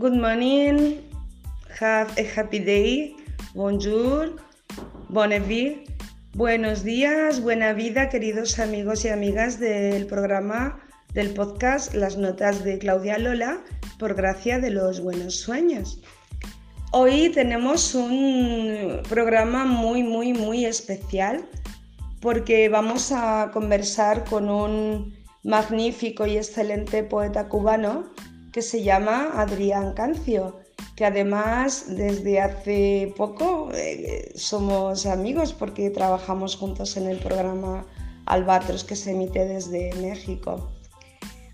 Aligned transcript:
Good 0.00 0.16
morning. 0.16 1.02
Have 1.78 2.08
a 2.16 2.24
happy 2.24 2.58
day. 2.58 3.16
Bonjour. 3.54 4.34
Bonne 5.10 5.40
vie. 5.40 5.84
Buenos 6.32 6.84
días, 6.84 7.42
buena 7.42 7.74
vida, 7.74 8.08
queridos 8.08 8.58
amigos 8.58 9.04
y 9.04 9.10
amigas 9.10 9.60
del 9.60 10.06
programa 10.06 10.80
del 11.12 11.34
podcast 11.34 11.92
Las 11.92 12.16
Notas 12.16 12.64
de 12.64 12.78
Claudia 12.78 13.18
Lola, 13.18 13.62
por 13.98 14.14
gracia 14.14 14.58
de 14.58 14.70
los 14.70 15.02
buenos 15.02 15.34
sueños. 15.34 16.00
Hoy 16.92 17.28
tenemos 17.34 17.94
un 17.94 19.02
programa 19.06 19.66
muy, 19.66 20.02
muy, 20.02 20.32
muy 20.32 20.64
especial 20.64 21.44
porque 22.22 22.70
vamos 22.70 23.12
a 23.12 23.50
conversar 23.52 24.24
con 24.24 24.48
un 24.48 25.14
magnífico 25.42 26.24
y 26.24 26.38
excelente 26.38 27.04
poeta 27.04 27.48
cubano 27.48 28.10
que 28.52 28.62
se 28.62 28.82
llama 28.82 29.32
Adrián 29.34 29.94
Cancio, 29.94 30.58
que 30.96 31.04
además 31.04 31.84
desde 31.88 32.40
hace 32.40 33.14
poco 33.16 33.70
eh, 33.74 34.32
somos 34.34 35.06
amigos 35.06 35.52
porque 35.52 35.90
trabajamos 35.90 36.56
juntos 36.56 36.96
en 36.96 37.06
el 37.06 37.18
programa 37.18 37.86
Albatros 38.26 38.84
que 38.84 38.96
se 38.96 39.12
emite 39.12 39.46
desde 39.46 39.94
México. 39.96 40.70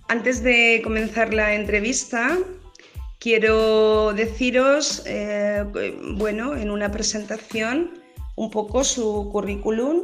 Antes 0.08 0.42
de 0.42 0.80
comenzar 0.84 1.34
la 1.34 1.54
entrevista, 1.54 2.38
quiero 3.18 4.12
deciros, 4.12 5.02
eh, 5.06 5.64
bueno, 6.14 6.54
en 6.56 6.70
una 6.70 6.90
presentación, 6.92 7.90
un 8.36 8.50
poco 8.50 8.84
su 8.84 9.30
currículum 9.32 10.02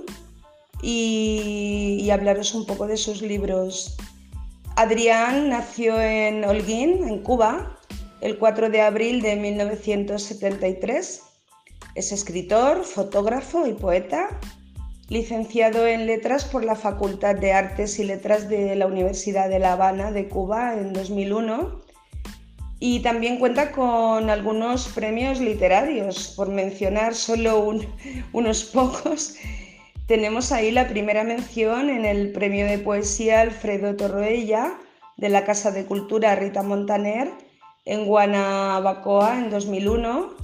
y, 0.83 2.11
hablaros 2.11 2.55
un 2.55 2.67
poco 2.67 2.87
de 2.87 2.97
sus 2.97 3.23
libros. 3.23 3.97
Adrián 4.77 5.51
nació 5.51 6.01
en 6.01 6.45
Holguín, 6.45 7.07
en 7.07 7.23
Cuba, 7.23 7.79
el 8.23 8.39
4 8.39 8.71
de 8.71 8.81
abril 8.81 9.21
de 9.21 9.37
1973. 9.37 11.23
Es 11.95 12.13
escritor, 12.13 12.85
fotógrafo 12.85 13.67
y 13.67 13.75
poeta, 13.75 14.41
licenciado 15.09 15.87
en 15.87 16.07
Letras 16.07 16.47
por 16.47 16.65
la 16.65 16.75
Facultad 16.75 17.35
de 17.35 17.53
Artes 17.53 17.99
y 17.99 18.05
Letras 18.05 18.49
de 18.49 18.75
la 18.75 18.87
Universidad 18.87 19.51
de 19.51 19.59
La 19.59 19.75
Habana 19.75 20.11
de 20.11 20.29
Cuba 20.29 20.73
en 20.75 20.95
2001 20.95 21.83
y 22.81 23.01
también 23.01 23.39
cuenta 23.39 23.73
con 23.73 24.31
algunos 24.31 24.89
premios 24.89 25.39
literarios, 25.39 26.33
por 26.35 26.49
mencionar 26.49 27.15
solo 27.15 27.73
unos 28.33 28.65
pocos 28.65 29.37
tenemos 30.07 30.53
ahí 30.53 30.71
la 30.71 30.89
primera 30.89 31.25
mención 31.25 31.91
en 31.91 32.05
el 32.05 32.33
premio 32.33 32.67
de 32.67 32.79
poesía 32.79 33.41
Alfredo 33.41 33.97
Torroella 33.97 34.75
de 35.17 35.29
la 35.29 35.45
Casa 35.45 35.71
de 35.71 35.85
Cultura 35.85 36.35
Rita 36.35 36.63
Montaner 36.63 37.31
en 37.85 38.07
Guanabacoa 38.07 39.39
en 39.39 39.51
2001, 39.51 40.35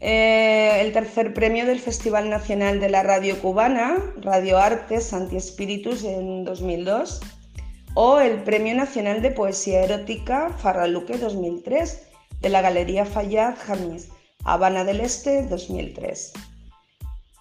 eh, 0.00 0.80
el 0.80 0.92
tercer 0.92 1.34
premio 1.34 1.66
del 1.66 1.80
Festival 1.80 2.30
Nacional 2.30 2.80
de 2.80 2.88
la 2.88 3.02
Radio 3.02 3.40
Cubana, 3.40 3.98
Radio 4.22 4.58
Artes 4.58 5.04
Santi 5.04 5.36
Espíritus 5.36 6.04
en 6.04 6.44
2002, 6.44 7.20
o 7.94 8.20
el 8.20 8.42
Premio 8.44 8.74
Nacional 8.74 9.20
de 9.20 9.32
Poesía 9.32 9.82
Erótica 9.82 10.50
Farraluque 10.58 11.18
2003 11.18 12.02
de 12.40 12.48
la 12.48 12.62
Galería 12.62 13.04
Fayad 13.04 13.56
Jamis, 13.66 14.08
Habana 14.44 14.84
del 14.84 15.00
Este 15.00 15.42
2003. 15.46 16.32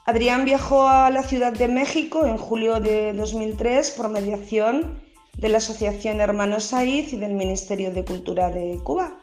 Adrián 0.10 0.44
viajó 0.44 0.88
a 0.88 1.12
la 1.12 1.22
Ciudad 1.22 1.54
de 1.54 1.68
México 1.68 2.26
en 2.26 2.38
julio 2.38 2.80
de 2.80 3.14
2003 3.14 3.92
por 3.92 4.10
mediación 4.10 5.00
de 5.38 5.50
la 5.50 5.60
Asociación 5.60 6.20
Hermanos 6.20 6.64
Saiz 6.64 7.14
y 7.14 7.18
del 7.18 7.34
Ministerio 7.34 7.92
de 7.92 8.04
Cultura 8.04 8.50
de 8.50 8.80
Cuba. 8.84 9.20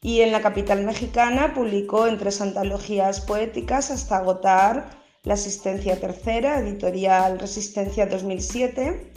Y 0.00 0.22
en 0.22 0.32
la 0.32 0.40
capital 0.40 0.82
mexicana 0.82 1.52
publicó 1.52 2.06
en 2.06 2.16
tres 2.16 2.40
antologías 2.40 3.20
poéticas 3.20 3.90
hasta 3.90 4.16
agotar 4.16 4.88
la 5.24 5.34
Asistencia 5.34 6.00
Tercera, 6.00 6.58
editorial 6.58 7.38
Resistencia 7.38 8.06
2007, 8.06 9.12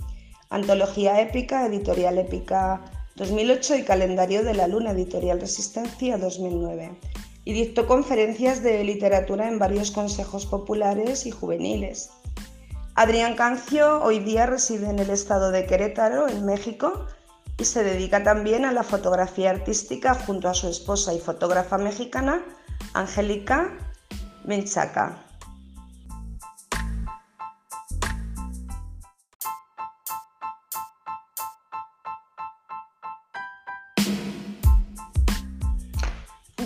Antología 0.50 1.22
Épica, 1.22 1.66
editorial 1.68 2.18
Épica 2.18 2.82
2008 3.16 3.78
y 3.78 3.84
Calendario 3.84 4.44
de 4.44 4.56
la 4.56 4.68
Luna, 4.68 4.92
editorial 4.92 5.40
Resistencia 5.40 6.18
2009 6.18 6.92
y 7.44 7.54
dictó 7.54 7.88
conferencias 7.88 8.62
de 8.64 8.84
literatura 8.84 9.48
en 9.48 9.60
varios 9.60 9.92
consejos 9.92 10.46
populares 10.46 11.26
y 11.26 11.32
juveniles. 11.32 12.12
Adrián 12.96 13.36
Cancio 13.36 14.04
hoy 14.04 14.20
día 14.20 14.46
reside 14.46 14.90
en 14.90 15.00
el 15.00 15.10
estado 15.10 15.52
de 15.52 15.66
Querétaro, 15.66 16.28
en 16.28 16.46
México, 16.46 17.08
y 17.58 17.66
se 17.66 17.84
dedica 17.84 18.24
también 18.24 18.66
a 18.66 18.72
la 18.72 18.84
fotografía 18.84 19.52
artística 19.52 20.14
junto 20.14 20.50
a 20.50 20.54
su 20.54 20.68
esposa 20.68 21.14
y 21.14 21.20
fotógrafa 21.20 21.78
mexicana, 21.78 22.44
Angélica 22.94 23.78
Menchaca. 24.44 25.31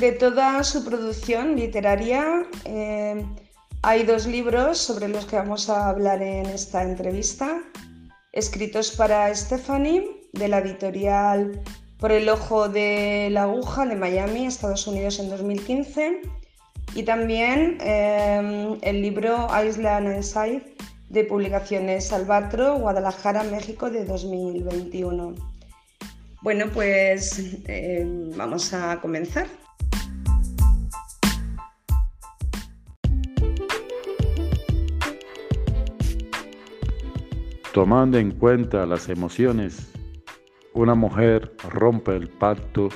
De 0.06 0.12
toda 0.12 0.64
su 0.64 0.86
producción 0.86 1.56
literaria, 1.56 2.46
eh, 2.64 3.26
hay 3.82 4.04
dos 4.04 4.28
libros 4.28 4.78
sobre 4.78 5.08
los 5.08 5.26
que 5.26 5.36
vamos 5.36 5.68
a 5.68 5.90
hablar 5.90 6.22
en 6.22 6.46
esta 6.46 6.84
entrevista, 6.84 7.64
escritos 8.32 8.92
para 8.92 9.34
Stephanie, 9.34 10.30
de 10.34 10.48
la 10.48 10.60
editorial 10.60 11.60
Por 11.98 12.12
el 12.12 12.30
Ojo 12.30 12.70
de 12.70 13.30
la 13.32 13.46
Aguja 13.46 13.88
de 13.88 13.96
Miami, 13.96 14.46
Estados 14.46 14.86
Unidos 14.86 15.18
en 15.18 15.32
2015, 15.32 16.22
y 16.94 17.02
también 17.02 17.80
eh, 17.82 18.78
el 18.84 19.02
libro 19.02 19.48
Island 19.60 20.18
Inside 20.18 20.76
de 21.10 21.24
publicaciones 21.24 22.14
Albatro, 22.14 22.78
Guadalajara, 22.78 23.42
México 23.42 23.90
de 23.90 24.06
2021. 24.06 25.34
Bueno, 26.44 26.66
pues 26.72 27.58
eh, 27.68 28.06
vamos 28.36 28.72
a 28.72 29.02
comenzar. 29.02 29.48
Tomando 37.76 38.18
en 38.18 38.32
cuenta 38.32 38.86
las 38.86 39.10
emociones, 39.10 39.92
una 40.74 40.96
mujer 40.96 41.52
rompe 41.72 42.16
el 42.16 42.30
pacto 42.30 42.88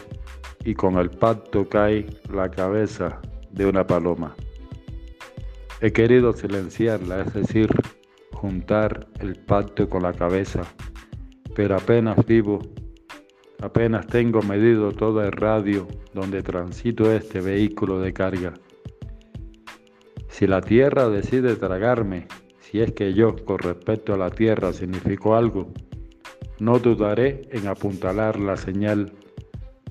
y 0.64 0.74
con 0.74 0.98
el 0.98 1.10
pacto 1.10 1.68
cae 1.68 2.06
la 2.34 2.50
cabeza 2.50 3.20
de 3.52 3.66
una 3.66 3.86
paloma. 3.86 4.38
He 5.82 5.92
querido 5.92 6.32
silenciarla, 6.32 7.24
es 7.24 7.34
decir, 7.34 7.70
juntar 8.32 9.06
el 9.20 9.36
pacto 9.36 9.90
con 9.90 10.04
la 10.04 10.14
cabeza, 10.14 10.62
pero 11.56 11.76
apenas 11.76 12.26
vivo, 12.26 12.62
apenas 13.62 14.08
tengo 14.08 14.42
medido 14.44 14.94
todo 14.94 15.22
el 15.22 15.34
radio 15.34 15.90
donde 16.14 16.42
transito 16.42 17.12
este 17.12 17.42
vehículo 17.42 18.00
de 18.00 18.14
carga. 18.14 18.54
Si 20.30 20.48
la 20.48 20.62
tierra 20.62 21.10
decide 21.10 21.58
tragarme, 21.58 22.30
si 22.70 22.82
es 22.82 22.92
que 22.92 23.14
yo, 23.14 23.36
con 23.46 23.58
respecto 23.58 24.14
a 24.14 24.18
la 24.18 24.30
tierra, 24.30 24.72
significo 24.74 25.36
algo, 25.36 25.72
no 26.60 26.78
dudaré 26.78 27.42
en 27.52 27.68
apuntalar 27.68 28.40
la 28.40 28.58
señal, 28.58 29.12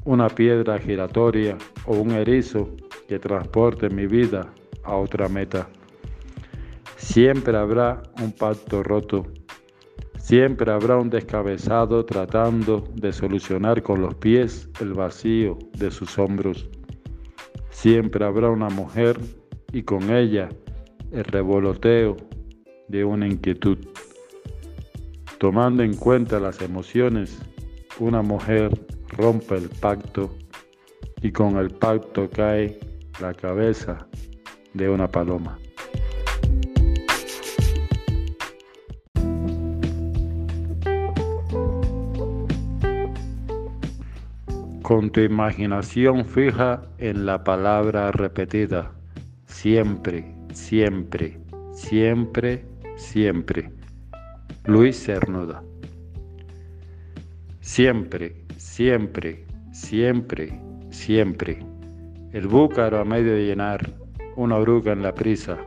una 0.05 0.29
piedra 0.29 0.79
giratoria 0.79 1.59
o 1.87 1.97
un 1.97 2.13
erizo 2.13 2.77
que 3.09 3.19
transporte 3.19 3.89
mi 3.91 4.07
vida 4.07 4.53
a 4.85 4.95
otra 4.95 5.29
meta. 5.29 5.69
Siempre 6.97 7.57
habrá 7.57 8.01
un 8.23 8.31
pacto 8.31 8.85
roto, 8.85 9.27
siempre 10.17 10.71
habrá 10.71 10.99
un 10.99 11.11
descabezado 11.11 12.05
tratando 12.05 12.85
de 12.95 13.13
solucionar 13.13 13.83
con 13.83 14.03
los 14.03 14.15
pies 14.15 14.71
el 14.81 14.93
vacío 14.93 15.59
de 15.77 15.91
sus 15.91 16.17
hombros. 16.17 16.69
Siempre 17.71 18.25
habrá 18.25 18.51
una 18.51 18.69
mujer 18.69 19.19
y 19.73 19.83
con 19.83 20.11
ella 20.15 20.49
el 21.11 21.25
revoloteo 21.25 22.17
de 22.89 23.05
una 23.05 23.27
inquietud. 23.27 23.79
Tomando 25.39 25.83
en 25.83 25.95
cuenta 25.95 26.41
las 26.41 26.61
emociones, 26.61 27.39
una 27.99 28.23
mujer 28.23 28.71
rompe 29.17 29.57
el 29.57 29.69
pacto 29.69 30.35
y 31.23 31.31
con 31.33 31.57
el 31.57 31.71
pacto 31.71 32.29
cae 32.31 32.79
la 33.21 33.35
cabeza 33.35 34.07
de 34.75 34.89
una 34.89 35.09
paloma. 35.09 35.59
Con 44.83 45.11
tu 45.11 45.21
imaginación 45.21 46.25
fija 46.25 46.81
en 46.97 47.27
la 47.27 47.45
palabra 47.45 48.11
repetida, 48.11 48.91
siempre, 49.45 50.35
siempre, 50.55 51.39
siempre, 51.75 52.65
siempre. 52.99 53.71
Luis 54.65 55.03
Cernuda. 55.03 55.63
Siempre, 57.61 58.35
siempre, 58.57 59.47
siempre, 59.73 60.61
siempre. 60.91 61.65
El 62.33 62.49
búcaro 62.49 63.01
a 63.01 63.05
medio 63.05 63.33
de 63.33 63.47
llenar, 63.47 63.89
una 64.37 64.57
oruga 64.57 64.93
en 64.93 65.03
la 65.03 65.15
prisa, 65.15 65.59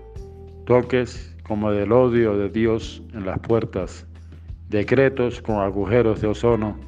toques 0.65 1.35
como 1.43 1.71
del 1.71 1.91
odio 1.91 2.37
de 2.37 2.49
Dios 2.49 3.01
en 3.13 3.25
las 3.25 3.39
puertas, 3.39 4.05
decretos 4.69 5.41
con 5.41 5.57
agujeros 5.57 6.21
de 6.21 6.27
ozono, 6.27 6.79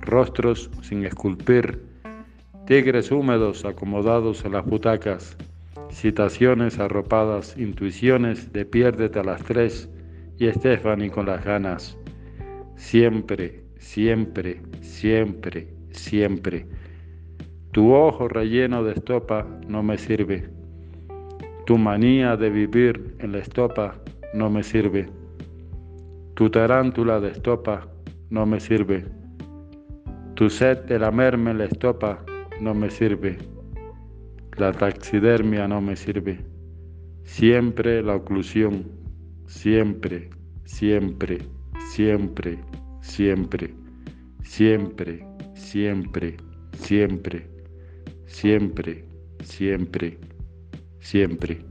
rostros 0.00 0.70
sin 0.82 1.04
esculpir, 1.04 1.82
tigres 2.66 3.10
húmedos 3.10 3.64
acomodados 3.64 4.44
en 4.44 4.52
las 4.52 4.64
butacas, 4.64 5.36
citaciones 5.90 6.78
arropadas, 6.78 7.56
intuiciones 7.56 8.52
de 8.52 8.64
piérdete 8.64 9.18
a 9.18 9.24
las 9.24 9.42
tres 9.44 9.88
y 10.38 10.50
Stephanie 10.50 11.10
con 11.10 11.26
las 11.26 11.44
ganas. 11.44 11.98
Siempre, 12.76 13.64
siempre, 13.78 14.60
siempre, 14.80 15.68
siempre. 15.90 16.66
Tu 17.72 17.92
ojo 17.92 18.28
relleno 18.28 18.82
de 18.84 18.92
estopa 18.92 19.46
no 19.66 19.82
me 19.82 19.98
sirve. 19.98 20.48
Tu 21.66 21.76
manía 21.76 22.36
de 22.36 22.50
vivir 22.50 23.14
en 23.18 23.32
la 23.32 23.38
estopa 23.38 23.94
no 24.32 24.48
me 24.48 24.62
sirve. 24.62 25.08
Tu 26.34 26.48
tarántula 26.50 27.20
de 27.20 27.30
estopa 27.30 27.86
no 28.30 28.46
me 28.46 28.60
sirve. 28.60 29.04
Tu 30.34 30.48
sed 30.48 30.78
de 30.84 30.98
lamerme 30.98 31.50
en 31.50 31.58
la 31.58 31.64
estopa 31.64 32.24
no 32.60 32.74
me 32.74 32.90
sirve. 32.90 33.38
La 34.58 34.72
taxidermia 34.72 35.68
no 35.68 35.80
me 35.80 35.94
sirve. 35.94 36.40
Siempre 37.22 38.02
la 38.02 38.16
oclusión, 38.16 38.90
siempre, 39.46 40.30
siempre, 40.64 41.38
siempre, 41.94 42.58
siempre, 43.00 43.72
siempre, 44.42 45.24
siempre, 45.62 46.36
siempre, 46.72 47.46
siempre, 48.26 49.04
siempre, 49.44 50.18
siempre. 50.98 51.67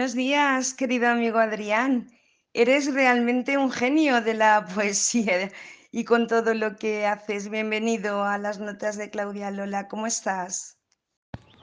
Buenos 0.00 0.16
días, 0.16 0.72
querido 0.72 1.08
amigo 1.08 1.38
Adrián. 1.38 2.06
Eres 2.54 2.94
realmente 2.94 3.58
un 3.58 3.70
genio 3.70 4.22
de 4.22 4.32
la 4.32 4.64
poesía 4.74 5.50
y 5.92 6.04
con 6.04 6.26
todo 6.26 6.54
lo 6.54 6.76
que 6.76 7.04
haces. 7.04 7.50
Bienvenido 7.50 8.24
a 8.24 8.38
las 8.38 8.60
notas 8.60 8.96
de 8.96 9.10
Claudia 9.10 9.50
Lola. 9.50 9.88
¿Cómo 9.88 10.06
estás? 10.06 10.78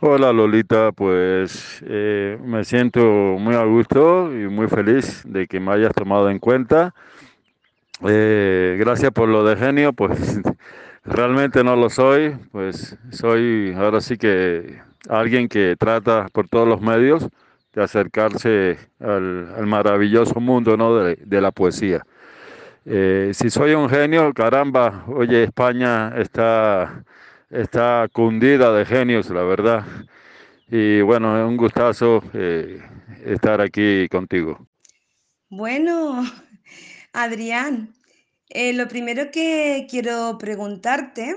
Hola 0.01 0.31
Lolita, 0.31 0.91
pues 0.91 1.81
eh, 1.87 2.37
me 2.43 2.63
siento 2.63 3.01
muy 3.01 3.55
a 3.55 3.63
gusto 3.63 4.31
y 4.31 4.47
muy 4.47 4.67
feliz 4.67 5.23
de 5.25 5.47
que 5.47 5.59
me 5.59 5.71
hayas 5.71 5.95
tomado 5.95 6.29
en 6.29 6.37
cuenta. 6.37 6.93
Eh, 8.07 8.75
gracias 8.79 9.11
por 9.13 9.29
lo 9.29 9.43
de 9.45 9.55
genio, 9.55 9.93
pues 9.93 10.39
realmente 11.03 11.63
no 11.63 11.75
lo 11.75 11.89
soy, 11.89 12.37
pues 12.51 12.99
soy 13.09 13.73
ahora 13.75 13.99
sí 13.99 14.15
que 14.15 14.79
alguien 15.09 15.49
que 15.49 15.75
trata 15.75 16.27
por 16.31 16.47
todos 16.47 16.67
los 16.67 16.81
medios 16.81 17.27
de 17.77 17.83
acercarse 17.83 18.79
al, 18.99 19.67
maravilloso 19.67 20.39
mundo 20.39 20.75
¿no? 20.75 20.95
de, 20.95 21.41
la 21.41 21.51
poesía. 21.51 22.03
Eh, 22.85 23.31
si 23.35 23.51
soy 23.51 23.75
un 23.75 23.87
genio, 23.87 24.33
caramba, 24.33 25.05
oye, 25.07 25.43
España 25.43 26.11
está, 26.17 27.03
está 27.51 28.07
cundida 28.11 28.73
de 28.73 28.83
genios, 28.83 29.29
la 29.29 29.43
verdad. 29.43 29.85
Y 30.71 31.01
bueno, 31.01 31.37
es 31.37 31.47
un 31.47 31.55
gustazo 31.55 32.23
eh, 32.33 32.81
estar 33.23 33.61
aquí 33.61 34.07
contigo. 34.09 34.65
Bueno, 35.49 36.25
Adrián, 37.13 37.93
eh, 38.49 38.73
lo 38.73 38.87
primero 38.87 39.29
que 39.31 39.85
quiero 39.87 40.39
preguntarte, 40.39 41.35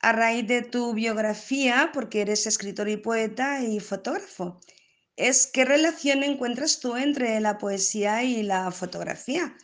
a 0.00 0.12
raíz 0.12 0.46
de 0.46 0.62
tu 0.62 0.94
biografía, 0.94 1.90
porque 1.92 2.22
eres 2.22 2.46
escritor 2.46 2.88
y 2.88 2.96
poeta 2.96 3.62
y 3.62 3.80
fotógrafo, 3.80 4.60
es 5.16 5.46
qué 5.46 5.64
relación 5.64 6.22
encuentras 6.22 6.80
tú 6.80 6.96
entre 6.96 7.40
la 7.40 7.58
poesía 7.58 8.22
y 8.24 8.42
la 8.42 8.70
fotografía. 8.70 9.54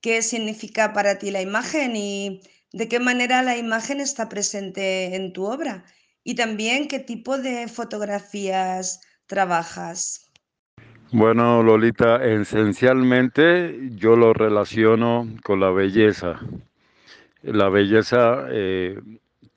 ¿Qué 0.00 0.22
significa 0.22 0.92
para 0.92 1.18
ti 1.18 1.30
la 1.30 1.42
imagen 1.42 1.96
y 1.96 2.42
de 2.72 2.88
qué 2.88 3.00
manera 3.00 3.42
la 3.42 3.56
imagen 3.56 4.00
está 4.00 4.28
presente 4.28 5.14
en 5.14 5.32
tu 5.32 5.44
obra? 5.44 5.84
Y 6.24 6.34
también 6.34 6.88
qué 6.88 6.98
tipo 6.98 7.38
de 7.38 7.68
fotografías 7.68 9.00
trabajas. 9.26 10.30
Bueno, 11.12 11.62
Lolita, 11.62 12.24
esencialmente 12.24 13.90
yo 13.92 14.16
lo 14.16 14.32
relaciono 14.32 15.28
con 15.42 15.60
la 15.60 15.70
belleza. 15.70 16.40
La 17.42 17.68
belleza 17.68 18.46
eh, 18.50 19.00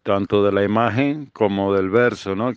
tanto 0.04 0.44
de 0.44 0.52
la 0.52 0.64
imagen 0.64 1.28
como 1.28 1.74
del 1.74 1.90
verso, 1.90 2.36
¿no? 2.36 2.54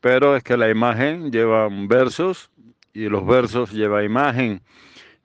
Pero 0.00 0.36
es 0.36 0.42
que 0.42 0.56
la 0.56 0.70
imagen 0.70 1.30
lleva 1.30 1.68
versos 1.70 2.50
y 2.92 3.08
los 3.08 3.26
versos 3.26 3.72
lleva 3.72 4.04
imagen. 4.04 4.60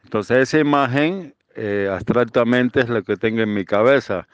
Entonces 0.03 0.37
esa 0.37 0.59
imagen 0.59 1.33
eh, 1.55 1.89
abstractamente 1.91 2.81
es 2.81 2.89
lo 2.89 3.03
que 3.03 3.17
tengo 3.17 3.41
en 3.41 3.53
mi 3.53 3.65
cabeza 3.65 4.27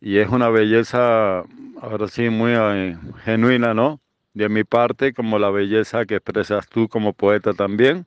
y 0.00 0.18
es 0.18 0.28
una 0.28 0.48
belleza, 0.50 1.42
ahora 1.80 2.08
sí, 2.08 2.28
muy 2.28 2.52
eh, 2.54 2.96
genuina, 3.24 3.74
¿no? 3.74 4.00
De 4.34 4.48
mi 4.48 4.64
parte, 4.64 5.14
como 5.14 5.38
la 5.38 5.50
belleza 5.50 6.04
que 6.04 6.16
expresas 6.16 6.68
tú 6.68 6.88
como 6.88 7.14
poeta 7.14 7.54
también. 7.54 8.06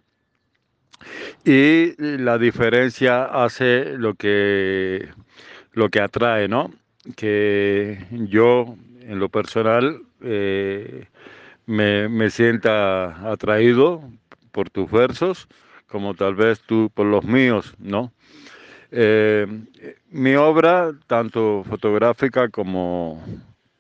Y 1.43 1.93
la 1.99 2.37
diferencia 2.37 3.25
hace 3.25 3.97
lo 3.97 4.13
que, 4.13 5.09
lo 5.73 5.89
que 5.89 6.01
atrae, 6.01 6.47
¿no? 6.47 6.71
Que 7.15 8.05
yo, 8.11 8.75
en 9.01 9.19
lo 9.19 9.29
personal, 9.29 10.01
eh, 10.21 11.07
me, 11.69 12.09
me 12.09 12.31
sienta 12.31 13.31
atraído 13.31 14.01
por 14.51 14.71
tus 14.71 14.89
versos, 14.89 15.47
como 15.87 16.15
tal 16.15 16.33
vez 16.33 16.59
tú 16.61 16.89
por 16.91 17.05
los 17.05 17.23
míos, 17.23 17.75
¿no? 17.77 18.11
Eh, 18.91 19.45
mi 20.09 20.33
obra, 20.33 20.91
tanto 21.05 21.63
fotográfica 21.69 22.49
como, 22.49 23.23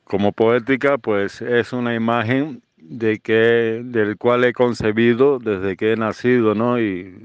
como 0.03 0.31
poética, 0.31 0.99
pues 0.99 1.41
es 1.41 1.73
una 1.73 1.95
imagen 1.95 2.61
de 2.77 3.17
que, 3.19 3.81
del 3.83 4.17
cual 4.17 4.43
he 4.43 4.53
concebido 4.53 5.39
desde 5.39 5.75
que 5.75 5.93
he 5.93 5.95
nacido, 5.95 6.53
¿no? 6.53 6.79
Y 6.79 7.15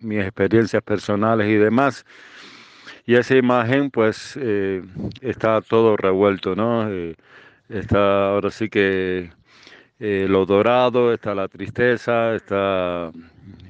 mis 0.00 0.20
experiencias 0.20 0.82
personales 0.82 1.48
y 1.48 1.54
demás. 1.54 2.04
Y 3.06 3.14
esa 3.14 3.36
imagen, 3.36 3.90
pues, 3.90 4.38
eh, 4.38 4.82
está 5.22 5.62
todo 5.62 5.96
revuelto, 5.96 6.54
¿no? 6.54 6.90
Eh, 6.90 7.16
está 7.70 8.28
ahora 8.28 8.50
sí 8.50 8.68
que 8.68 9.30
eh, 10.02 10.26
lo 10.26 10.46
dorado, 10.46 11.12
está 11.12 11.34
la 11.34 11.46
tristeza, 11.46 12.34
está 12.34 13.12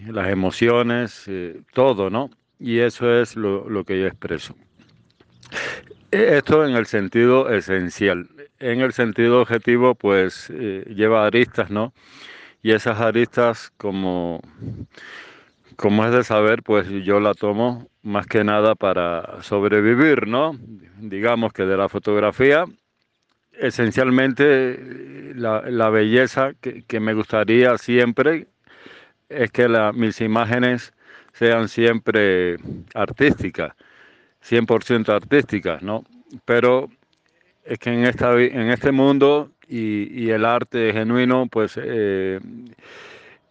las 0.07 0.29
emociones, 0.29 1.25
eh, 1.27 1.61
todo, 1.73 2.09
¿no? 2.09 2.31
Y 2.61 2.79
eso 2.79 3.13
es 3.13 3.35
lo, 3.35 3.85
que 3.85 3.99
yo 3.99 4.07
expreso. 4.07 4.55
E, 6.13 6.37
esto 6.39 6.65
en 6.65 6.77
el 6.77 6.87
sentido 6.87 7.51
esencial. 7.51 8.29
En 8.61 8.81
el 8.81 8.93
sentido 8.93 9.41
objetivo, 9.41 9.97
pues 9.97 10.53
eh, 10.55 10.85
lleva 10.95 11.27
aristas, 11.27 11.69
¿no? 11.69 11.93
Y 12.63 12.73
esas 12.73 13.01
aristas, 13.01 13.73
como, 13.77 14.41
como 15.75 16.05
es 16.05 16.13
de 16.13 16.23
saber, 16.23 16.63
pues 16.63 16.89
yo 17.05 17.19
la 17.19 17.35
tomo 17.35 17.89
más 18.03 18.27
que 18.29 18.45
nada 18.45 18.77
para 18.77 19.43
sobrevivir, 19.43 20.29
¿no? 20.29 20.57
Digamos 20.99 21.53
que 21.53 21.65
de 21.65 21.77
la 21.77 21.89
fotografía 21.89 22.67
esencialmente 23.61 25.33
la, 25.35 25.91
belleza 25.91 26.53
que, 26.61 27.01
me 27.01 27.15
gustaría 27.15 27.77
siempre 27.79 28.47
es 29.29 29.51
que 29.51 29.69
mis 29.95 30.21
imágenes 30.21 30.93
sean 31.33 31.69
siempre 31.69 32.57
artísticas, 32.95 33.73
100% 34.49 35.09
artísticas, 35.09 35.83
¿no? 35.83 36.05
Pero 36.45 36.89
es 37.65 37.79
que 37.79 37.91
en, 37.91 38.05
esta, 38.05 38.41
en 38.41 38.71
este 38.71 38.93
mundo 38.93 39.51
y, 39.69 40.31
el 40.31 40.45
arte 40.45 40.93
genuino, 40.93 41.47
pues 41.47 41.79
eh, 41.81 42.41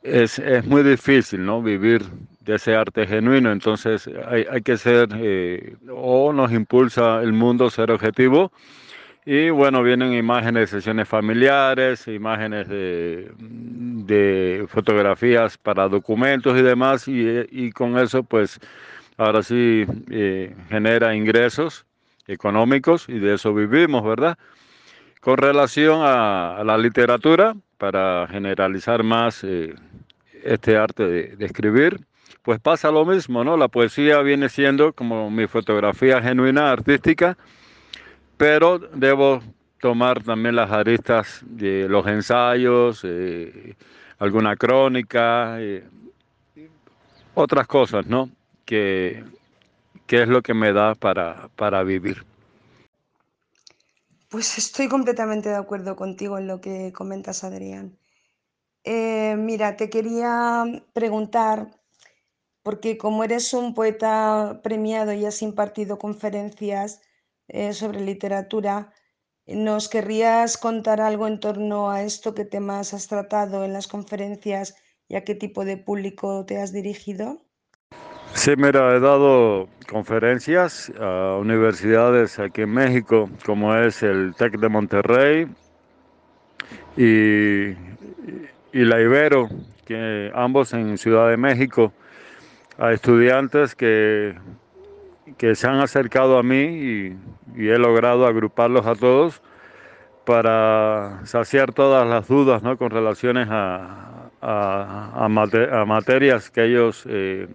es, 0.04 0.42
muy 0.66 0.84
difícil, 0.84 1.46
¿no? 1.46 1.62
Vivir 1.62 2.04
de 2.42 2.56
ese 2.56 2.76
arte 2.76 3.08
genuino, 3.08 3.52
entonces 3.52 4.10
hay, 4.28 4.46
hay 4.50 4.62
que 4.62 4.76
ser, 4.78 5.10
eh, 5.16 5.76
o 5.90 6.34
nos 6.34 6.52
impulsa 6.52 7.22
el 7.22 7.32
mundo 7.32 7.70
ser 7.70 7.92
objetivo, 7.92 8.52
y 9.32 9.52
bueno, 9.52 9.84
vienen 9.84 10.12
imágenes 10.16 10.72
de 10.72 10.78
sesiones 10.80 11.08
familiares, 11.08 12.08
imágenes 12.08 12.68
de, 12.68 14.66
fotografías 14.68 15.56
para 15.56 15.88
documentos 15.88 16.58
y 16.58 16.64
demás, 16.64 17.08
y, 17.08 17.70
con 17.74 18.00
eso 18.00 18.24
pues 18.24 18.60
ahora 19.18 19.44
sí 19.44 19.86
eh, 20.10 20.56
genera 20.70 21.14
ingresos 21.14 21.86
económicos 22.26 23.08
y 23.08 23.20
de 23.20 23.36
eso 23.36 23.54
vivimos, 23.54 24.04
¿verdad? 24.04 24.36
Con 25.22 25.38
relación 25.38 26.00
a, 26.02 26.64
la 26.66 26.80
literatura, 26.80 27.56
para 27.78 28.26
generalizar 28.32 29.04
más 29.04 29.44
eh, 29.44 29.76
este 30.44 30.76
arte 30.76 31.08
de, 31.08 31.46
escribir, 31.46 32.00
pues 32.42 32.60
pasa 32.60 32.90
lo 32.90 33.06
mismo, 33.06 33.44
¿no? 33.44 33.58
La 33.58 33.68
poesía 33.68 34.24
viene 34.24 34.50
siendo 34.50 34.92
como 34.92 35.30
mi 35.30 35.46
fotografía 35.46 36.20
genuina, 36.20 36.72
artística, 36.72 37.38
pero 38.40 38.80
debo 38.80 39.42
tomar 39.82 40.24
también 40.24 40.56
las 40.56 40.72
aristas 40.72 41.42
de 41.44 41.90
los 41.90 42.08
ensayos, 42.08 43.02
eh, 43.04 43.76
alguna 44.18 44.56
crónica, 44.56 45.58
eh, 45.60 45.84
otras 47.36 47.68
cosas, 47.68 48.08
¿no? 48.08 48.30
Que, 48.64 49.26
es 50.08 50.28
lo 50.30 50.42
que 50.42 50.54
me 50.54 50.72
da 50.72 50.96
para, 50.96 51.50
para 51.58 51.84
vivir. 51.84 52.26
Pues 54.30 54.58
estoy 54.58 54.88
completamente 54.88 55.50
de 55.50 55.58
acuerdo 55.58 55.98
contigo 55.98 56.38
en 56.38 56.48
lo 56.48 56.62
que 56.62 56.94
comentas, 56.94 57.44
Adrián. 57.44 57.98
Eh, 58.86 59.36
mira, 59.38 59.76
te 59.76 59.90
quería 59.90 60.64
preguntar, 60.94 61.72
porque 62.64 62.98
como 62.98 63.26
eres 63.26 63.54
un 63.54 63.74
poeta 63.74 64.62
premiado 64.64 65.12
y 65.12 65.26
has 65.26 65.42
impartido 65.42 66.00
conferencias 66.00 67.02
eh, 67.50 67.74
sobre 67.74 68.02
literatura, 68.02 68.94
¿nos 69.46 69.90
querrías 69.90 70.58
contar 70.58 71.02
algo 71.02 71.28
en 71.28 71.40
torno 71.40 71.90
a 71.90 72.04
esto? 72.04 72.34
¿Qué 72.34 72.46
temas 72.46 72.94
has 72.94 73.08
tratado 73.08 73.66
en 73.66 73.74
las 73.74 73.88
conferencias 73.88 74.76
y 75.08 75.16
a 75.16 75.24
qué 75.24 75.36
tipo 75.36 75.66
de 75.66 75.78
público 75.78 76.46
te 76.46 76.60
has 76.62 76.72
dirigido? 76.72 77.42
Sí, 78.34 78.52
mira, 78.56 78.96
he 78.96 79.00
dado 79.00 79.68
conferencias 79.90 80.92
a 81.00 81.38
universidades 81.40 82.38
aquí 82.40 82.62
en 82.62 82.70
México, 82.70 83.30
como 83.46 83.76
es 83.76 84.04
el 84.04 84.34
TEC 84.36 84.60
de 84.60 84.70
Monterrey 84.70 85.48
y, 86.96 87.70
y 88.72 88.86
la 88.86 89.02
Ibero, 89.02 89.50
que 89.86 90.32
ambos 90.36 90.74
en 90.74 90.98
Ciudad 90.98 91.30
de 91.30 91.38
México, 91.38 91.92
a 92.78 92.94
estudiantes 92.94 93.76
que, 93.76 94.36
que 95.38 95.56
se 95.56 95.68
han 95.68 95.80
acercado 95.80 96.38
a 96.38 96.44
mí 96.44 96.62
y, 96.62 97.18
he 97.56 97.78
logrado 97.78 98.26
agruparlos 98.26 98.86
a 98.86 98.96
todos 98.96 99.42
para 100.26 101.22
saciar 101.26 101.74
todas 101.74 102.08
las 102.08 102.28
dudas 102.28 102.62
¿no? 102.62 102.78
con 102.78 102.92
relaciones 102.92 103.48
a, 103.50 104.30
a, 104.42 105.28
materias 105.86 106.50
que 106.50 106.66
ellos, 106.66 107.04
eh, 107.10 107.48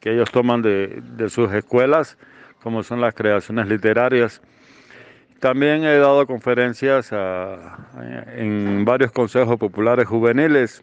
que 0.00 0.14
ellos 0.14 0.30
toman 0.30 0.62
de, 0.62 1.02
de, 1.02 1.28
sus 1.28 1.52
escuelas, 1.52 2.16
como 2.62 2.82
son 2.82 3.00
las 3.00 3.14
creaciones 3.14 3.68
literarias. 3.68 4.40
También 5.40 5.84
he 5.84 5.96
dado 5.98 6.26
conferencias 6.26 7.12
en 7.12 8.84
varios 8.84 9.10
consejos 9.12 9.56
populares 9.56 10.06
juveniles, 10.06 10.82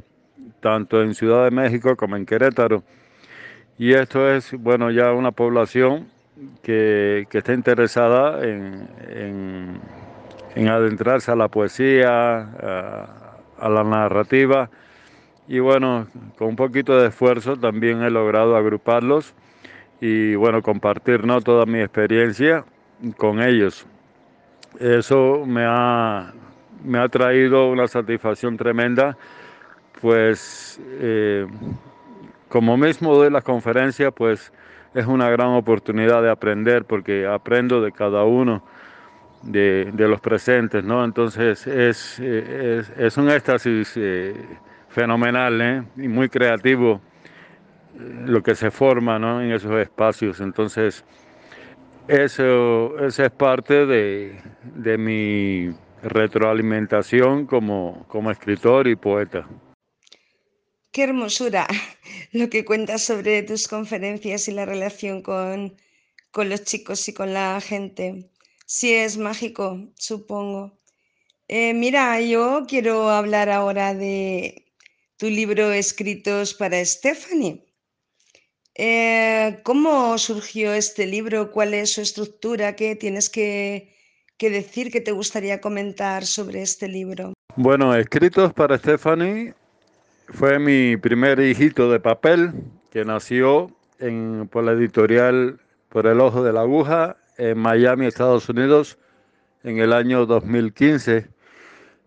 tanto 0.60 1.02
en 1.02 1.16
Ciudad 1.16 1.46
de 1.46 1.52
México 1.52 1.96
como 1.96 2.18
en 2.18 2.26
Querétaro. 2.26 2.84
Y 3.78 3.94
esto 3.94 4.30
es, 4.30 4.54
bueno, 4.54 4.92
ya 4.92 5.14
una 5.14 5.32
población 5.32 6.10
que, 6.62 7.27
que 7.29 7.38
está 7.39 7.53
interesada 7.53 8.43
en, 8.46 8.88
en, 10.55 10.67
adentrarse 10.67 11.31
a 11.31 11.36
la 11.36 11.48
poesía, 11.48 12.39
a, 13.58 13.69
la 13.69 13.84
narrativa. 13.84 14.69
Y 15.48 15.60
bueno, 15.60 16.08
con 16.38 16.50
un 16.50 16.55
poquito 16.55 17.00
de 17.00 17.08
esfuerzo 17.08 17.55
también 17.55 18.03
he 18.03 18.10
logrado 18.10 18.55
agruparlos 18.55 19.34
y 20.01 20.36
bueno, 20.36 20.62
compartir 20.62 21.25
¿no? 21.25 21.41
toda 21.41 21.65
mi 21.65 21.79
experiencia 21.79 22.65
con 23.17 23.41
ellos. 23.41 23.86
Eso 24.79 25.43
me 25.46 25.63
ha, 25.65 26.34
me 26.84 27.00
ha 27.00 27.08
traído 27.08 27.69
una 27.69 27.88
satisfacción 27.88 28.58
tremenda, 28.58 29.17
pues 30.01 30.79
eh, 31.00 31.48
como 32.48 32.77
mismo 32.77 33.22
de 33.22 33.31
las 33.31 33.43
conferencias, 33.43 34.13
pues 34.15 34.51
es 34.93 35.05
una 35.05 35.29
gran 35.29 35.50
oportunidad 35.50 36.22
de 36.22 36.31
aprender 36.31 36.86
porque 36.86 37.27
aprendo 37.27 37.81
de 37.81 37.91
cada 37.91 38.24
uno 38.24 38.63
de, 39.43 39.91
los 39.96 40.19
presentes, 40.19 40.84
¿no? 40.84 41.03
Entonces 41.03 41.65
es, 41.67 42.19
es, 42.19 43.17
un 43.17 43.29
éxtasis 43.29 43.93
eh, 43.96 44.36
fenomenal 44.89 45.62
¿eh? 45.62 45.84
y 45.98 46.08
muy 46.08 46.29
creativo 46.29 47.01
eh, 47.96 48.24
lo 48.25 48.41
que 48.43 48.55
se 48.55 48.72
forma 48.72 49.17
en 49.17 49.51
esos 49.51 49.72
espacios. 49.79 50.41
Entonces, 50.41 51.05
eso, 52.08 52.98
eso 53.00 53.24
es 53.24 53.31
parte 53.31 53.86
de, 53.86 54.41
de 54.75 54.98
mi 54.98 55.69
retroalimentación 56.01 57.46
como, 57.46 58.05
como 58.08 58.31
escritor 58.31 58.88
y 58.88 58.96
poeta. 58.96 59.46
Qué 61.00 61.03
hermosura 61.03 61.65
lo 62.34 62.50
que 62.50 62.65
cuentas 62.65 63.03
sobre 63.03 63.41
tus 63.44 63.70
conferencias 63.70 64.50
y 64.50 64.51
la 64.51 64.65
relación 64.65 65.22
con, 65.22 65.77
los 66.36 66.63
chicos 66.65 67.08
y 67.08 67.13
con 67.13 67.34
la 67.34 67.62
gente. 67.62 68.29
Sí, 68.65 68.94
es 68.94 69.15
mágico, 69.15 69.94
supongo. 69.96 70.77
Eh, 71.48 71.74
mira, 71.74 72.20
yo 72.20 72.65
quiero 72.68 73.10
hablar 73.10 73.50
ahora 73.50 73.94
de 73.94 74.74
tu 75.15 75.29
libro 75.29 75.72
Escritos 75.72 76.53
para 76.53 76.84
Stephanie. 76.84 77.65
Eh, 78.75 79.62
¿Cómo 79.63 80.18
surgió 80.18 80.74
este 80.74 81.08
libro? 81.08 81.50
¿Cuál 81.53 81.75
es 81.75 81.94
su 81.94 82.01
estructura? 82.01 82.75
¿Qué 82.75 82.98
tienes 82.98 83.29
que, 83.29 83.96
que 84.36 84.50
decir? 84.50 84.91
¿Qué 84.91 85.00
te 85.00 85.13
gustaría 85.13 85.62
comentar 85.62 86.25
sobre 86.25 86.62
este 86.62 86.89
libro? 86.89 87.32
Bueno, 87.56 87.96
Escritos 87.96 88.51
para 88.51 88.77
Stephanie 88.77 89.53
fue 90.32 90.60
mi 90.60 90.98
primer 90.98 91.40
hijito 91.40 91.92
de 91.92 92.00
papel 92.00 92.54
que 92.92 93.06
nació 93.06 93.72
en, 94.00 94.48
por 94.52 94.64
la 94.64 94.72
editorial 94.74 95.60
Por 95.90 96.08
el 96.08 96.22
Ojo 96.22 96.44
de 96.44 96.54
la 96.54 96.62
Aguja 96.62 97.18
en 97.38 97.58
Miami, 97.58 98.06
Estados 98.06 98.48
Unidos, 98.50 98.98
en 99.64 99.80
el 99.80 99.94
año 99.94 100.26
2015. 100.26 101.28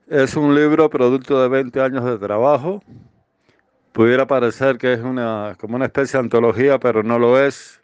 Es 0.09 0.37
un 0.37 0.55
libro 0.55 0.91
producto 0.91 1.43
de 1.43 1.49
20 1.49 1.81
años 1.81 2.05
de 2.05 2.19
trabajo. 2.19 2.83
Pudiera 3.93 4.27
parecer 4.27 4.79
que 4.79 4.93
es 4.93 5.01
una, 5.01 5.57
como 5.59 5.77
una 5.77 5.87
especie 5.87 6.19
de 6.19 6.25
antología, 6.25 6.79
pero 6.79 7.03
no 7.03 7.19
lo 7.19 7.41
es. 7.41 7.81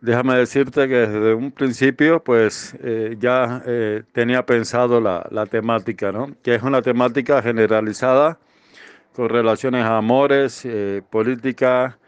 Déjame 0.00 0.36
decirte 0.36 0.88
que 0.88 0.94
desde 0.94 1.34
un 1.34 1.52
principio, 1.52 2.22
pues 2.22 2.76
eh, 2.82 3.16
ya 3.18 3.62
eh, 3.66 4.02
tenía 4.12 4.44
pensado 4.44 5.00
la, 5.00 5.26
la 5.30 5.46
temática, 5.46 6.12
¿no? 6.12 6.34
Que 6.42 6.54
es 6.54 6.62
una 6.62 6.82
temática 6.82 7.40
generalizada 7.40 8.38
con 9.14 9.28
relaciones 9.28 9.84
a 9.84 9.98
amores, 9.98 10.62
eh, 10.64 11.02
política, 11.08 11.98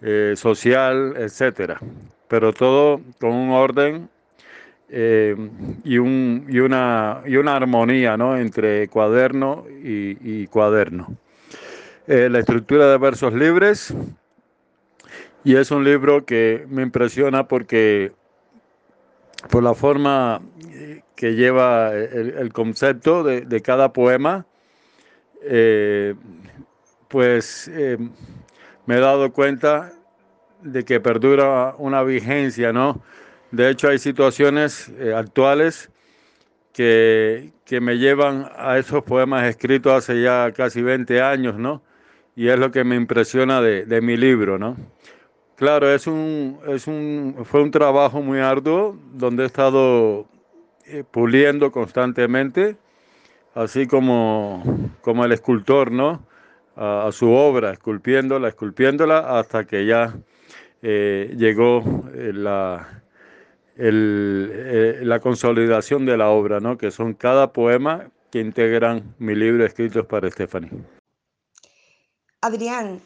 eh, 0.00 0.34
social, 0.36 1.14
etcétera. 1.16 1.80
Pero 2.28 2.52
todo 2.52 3.00
con 3.20 3.32
un 3.32 3.50
orden 3.50 4.08
eh, 4.88 5.36
y, 5.82 5.98
un, 5.98 6.46
y, 6.48 6.58
una, 6.60 7.22
y 7.26 7.36
una 7.36 7.56
armonía 7.56 8.16
¿no? 8.16 8.36
entre 8.36 8.88
cuaderno 8.88 9.64
y, 9.68 10.46
cuaderno. 10.46 11.16
la 12.06 12.38
estructura 12.38 12.90
de 12.90 12.98
versos 12.98 13.32
libres, 13.32 13.94
y 15.42 15.56
es 15.56 15.70
un 15.70 15.84
libro 15.84 16.24
que 16.24 16.64
me 16.68 16.82
impresiona 16.82 17.48
porque 17.48 18.12
por 19.50 19.62
la 19.62 19.74
forma 19.74 20.40
que 21.16 21.34
lleva 21.34 21.92
el, 21.94 22.52
concepto 22.52 23.22
de, 23.24 23.42
de, 23.42 23.60
cada 23.60 23.92
poema, 23.92 24.46
pues 27.14 27.70
eh, 27.72 27.96
me 28.86 28.96
he 28.96 28.98
dado 28.98 29.32
cuenta 29.32 29.92
de 30.62 30.84
que 30.84 30.98
perdura 30.98 31.76
una 31.78 32.02
vigencia, 32.02 32.72
¿no? 32.72 33.04
De 33.52 33.70
hecho, 33.70 33.88
hay 33.88 34.00
situaciones 34.00 34.88
eh, 34.98 35.14
actuales 35.14 35.92
que, 36.72 37.52
que, 37.64 37.80
me 37.80 37.98
llevan 37.98 38.50
a 38.56 38.78
esos 38.78 39.04
poemas 39.04 39.44
escritos 39.44 39.92
hace 39.92 40.22
ya 40.22 40.50
casi 40.50 40.82
20 40.82 41.22
años, 41.22 41.54
¿no? 41.54 41.82
Y 42.34 42.48
es 42.48 42.58
lo 42.58 42.72
que 42.72 42.82
me 42.82 42.96
impresiona 42.96 43.60
de, 43.60 43.86
de 43.86 44.00
mi 44.00 44.16
libro, 44.16 44.58
¿no? 44.58 44.76
Claro, 45.54 45.94
es 45.94 46.08
un, 46.08 46.58
es 46.66 46.88
un, 46.88 47.44
fue 47.44 47.62
un 47.62 47.70
trabajo 47.70 48.22
muy 48.22 48.40
arduo 48.40 48.98
donde 49.12 49.44
he 49.44 49.46
estado 49.46 50.26
eh, 50.86 51.04
puliendo 51.08 51.70
constantemente, 51.70 52.76
así 53.54 53.86
como, 53.86 54.64
como 55.00 55.24
el 55.24 55.30
escultor, 55.30 55.92
¿no? 55.92 56.33
A, 56.76 57.10
su 57.12 57.30
obra, 57.30 57.72
esculpiéndola, 57.72 58.48
esculpiéndola, 58.48 59.38
hasta 59.38 59.66
que 59.66 59.86
ya 59.86 60.14
eh, 60.82 61.34
llegó 61.36 61.82
eh, 62.14 62.32
la, 62.32 63.02
eh, 63.76 65.00
la 65.02 65.20
consolidación 65.20 66.06
de 66.06 66.16
la 66.16 66.30
obra, 66.30 66.60
¿no? 66.60 66.76
que 66.76 66.90
son 66.90 67.14
cada 67.14 67.52
poema 67.52 68.10
que 68.30 68.40
integran 68.40 69.14
mi 69.18 69.34
libro 69.34 69.64
Escritos 69.64 70.06
para 70.06 70.30
Stephanie. 70.30 70.70
Adrián, 72.40 73.00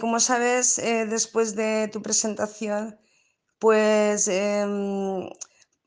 como 0.00 0.20
sabes, 0.20 0.76
después 0.76 1.54
de 1.54 1.88
tu 1.92 2.00
presentación, 2.00 2.96
pues 3.58 4.26
em, 4.28 5.28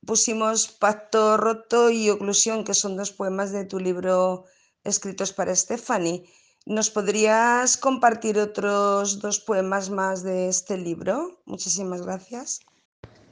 pusimos 0.06 0.68
Pacto 0.68 1.38
Roto 1.38 1.90
y 1.90 2.10
Oclusión, 2.10 2.64
que 2.64 2.74
son 2.74 2.96
dos 2.96 3.12
poemas 3.12 3.52
de 3.52 3.66
tu 3.66 3.80
libro 3.80 4.46
escritos 4.84 5.34
para 5.34 5.56
Stephanie. 5.56 6.24
¿Nos 6.66 6.90
podrías 6.90 7.76
compartir 7.76 8.40
otros 8.40 9.20
dos 9.20 9.42
poemas 9.42 9.90
más 9.90 10.24
de 10.24 10.48
este 10.48 10.78
libro? 10.78 11.42
Muchísimas 11.46 12.02
gracias. 12.04 12.62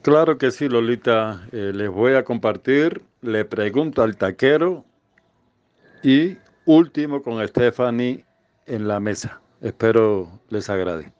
Claro 0.02 0.36
que 0.36 0.50
sí, 0.50 0.68
Lolita. 0.68 1.48
Eh, 1.50 1.72
les 1.74 1.88
voy 1.88 2.14
a 2.14 2.24
compartir 2.24 3.02
Le 3.22 3.46
pregunto 3.46 4.02
al 4.02 4.16
taquero 4.16 4.84
y 6.02 6.36
último 6.66 7.22
con 7.22 7.46
Stephanie 7.48 8.26
en 8.66 8.86
la 8.86 9.00
mesa. 9.00 9.40
Espero 9.62 10.28
les 10.50 10.68
agrade. 10.68 11.10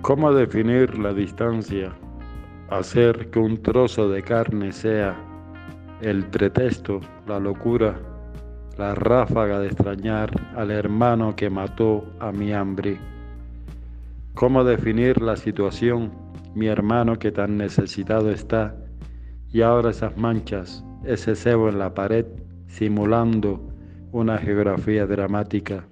¿Cómo 0.00 0.32
definir 0.32 0.96
la 0.98 1.12
distancia? 1.12 1.94
Hacer 2.70 3.30
que 3.30 3.38
un 3.40 3.62
trozo 3.62 4.08
de 4.08 4.22
carne 4.22 4.72
sea 4.72 5.29
el 6.00 6.24
pretexto, 6.24 7.00
la 7.26 7.38
locura, 7.38 7.94
la 8.78 8.94
ráfaga 8.94 9.60
de 9.60 9.66
extrañar 9.66 10.30
al 10.56 10.70
hermano 10.70 11.36
que 11.36 11.50
mató 11.50 12.04
a 12.20 12.32
mi 12.32 12.52
hambre. 12.52 12.98
¿Cómo 14.34 14.64
definir 14.64 15.20
la 15.20 15.36
situación? 15.36 16.10
Mi 16.54 16.68
hermano 16.68 17.18
que 17.18 17.30
tan 17.30 17.58
necesitado 17.58 18.30
está 18.30 18.74
y 19.52 19.60
ahora 19.60 19.90
esas 19.90 20.16
manchas, 20.16 20.82
ese 21.04 21.36
cebo 21.36 21.68
en 21.68 21.78
la 21.78 21.92
pared 21.92 22.24
simulando 22.66 23.60
una 24.12 24.38
geografía 24.38 25.06
dramática. 25.06 25.84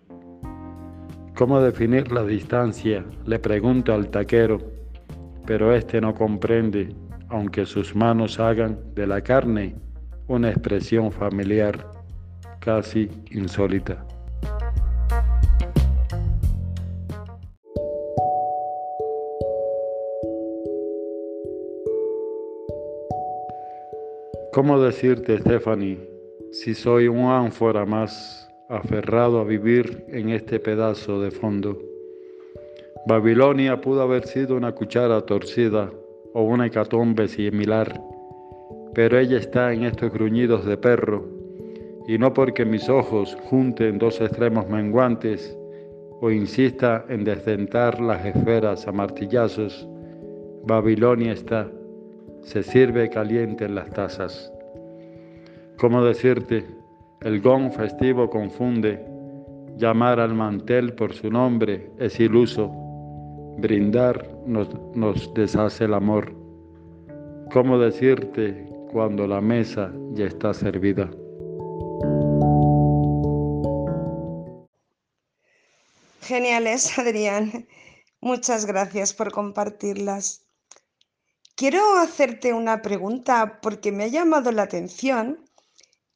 ¿Cómo 1.36 1.60
definir 1.60 2.10
la 2.10 2.24
distancia? 2.24 3.04
Le 3.26 3.38
pregunto 3.38 3.92
al 3.92 4.08
taquero, 4.08 4.58
pero 5.46 5.74
este 5.74 6.00
no 6.00 6.14
comprende, 6.14 6.94
aunque 7.28 7.66
sus 7.66 7.94
manos 7.94 8.40
hagan 8.40 8.78
de 8.94 9.06
la 9.06 9.20
carne 9.20 9.76
una 10.28 10.50
expresión 10.50 11.10
familiar, 11.10 11.84
casi 12.60 13.10
insólita. 13.30 14.04
¿Cómo 24.52 24.80
decirte, 24.80 25.38
Stephanie, 25.38 25.98
si 26.50 26.74
soy 26.74 27.08
un 27.08 27.26
ánfora 27.26 27.84
más 27.84 28.48
aferrado 28.68 29.40
a 29.40 29.44
vivir 29.44 30.04
en 30.08 30.28
este 30.30 30.60
pedazo 30.60 31.20
de 31.20 31.30
fondo. 31.30 31.78
Babilonia 33.06 33.80
pudo 33.80 34.02
haber 34.02 34.26
sido 34.26 34.56
una 34.56 34.72
cuchara 34.72 35.20
torcida 35.22 35.90
o 36.34 36.42
una 36.42 36.66
hecatombe 36.66 37.28
similar, 37.28 37.98
pero 38.98 39.16
ella 39.16 39.38
está 39.38 39.72
en 39.72 39.84
estos 39.84 40.12
gruñidos 40.12 40.64
de 40.64 40.76
perro, 40.76 41.24
y 42.08 42.18
no 42.18 42.34
porque 42.34 42.64
mis 42.64 42.88
ojos 42.88 43.38
junten 43.44 43.96
dos 43.96 44.20
extremos 44.20 44.68
menguantes 44.68 45.56
o 46.20 46.32
insista 46.32 47.04
en 47.08 47.22
descentar 47.22 48.00
las 48.00 48.26
esferas 48.26 48.88
a 48.88 48.90
martillazos, 48.90 49.88
Babilonia 50.64 51.30
está, 51.30 51.70
se 52.42 52.64
sirve 52.64 53.08
caliente 53.08 53.66
en 53.66 53.76
las 53.76 53.88
tazas. 53.90 54.52
¿Cómo 55.76 56.04
decirte? 56.04 56.66
El 57.20 57.40
gong 57.40 57.70
festivo 57.70 58.28
confunde, 58.28 59.00
llamar 59.76 60.18
al 60.18 60.34
mantel 60.34 60.92
por 60.94 61.12
su 61.12 61.30
nombre 61.30 61.88
es 62.00 62.18
iluso, 62.18 62.68
brindar 63.58 64.28
nos, 64.44 64.68
nos 64.96 65.32
deshace 65.34 65.84
el 65.84 65.94
amor. 65.94 66.32
¿Cómo 67.52 67.78
decirte 67.78 68.76
cuando 68.92 69.26
la 69.26 69.40
mesa 69.40 69.92
ya 70.12 70.26
está 70.26 70.54
servida? 70.54 71.10
Geniales, 76.22 76.98
Adrián. 76.98 77.66
Muchas 78.20 78.66
gracias 78.66 79.14
por 79.14 79.32
compartirlas. 79.32 80.44
Quiero 81.54 81.98
hacerte 81.98 82.52
una 82.52 82.82
pregunta 82.82 83.60
porque 83.62 83.92
me 83.92 84.04
ha 84.04 84.08
llamado 84.08 84.52
la 84.52 84.62
atención 84.62 85.44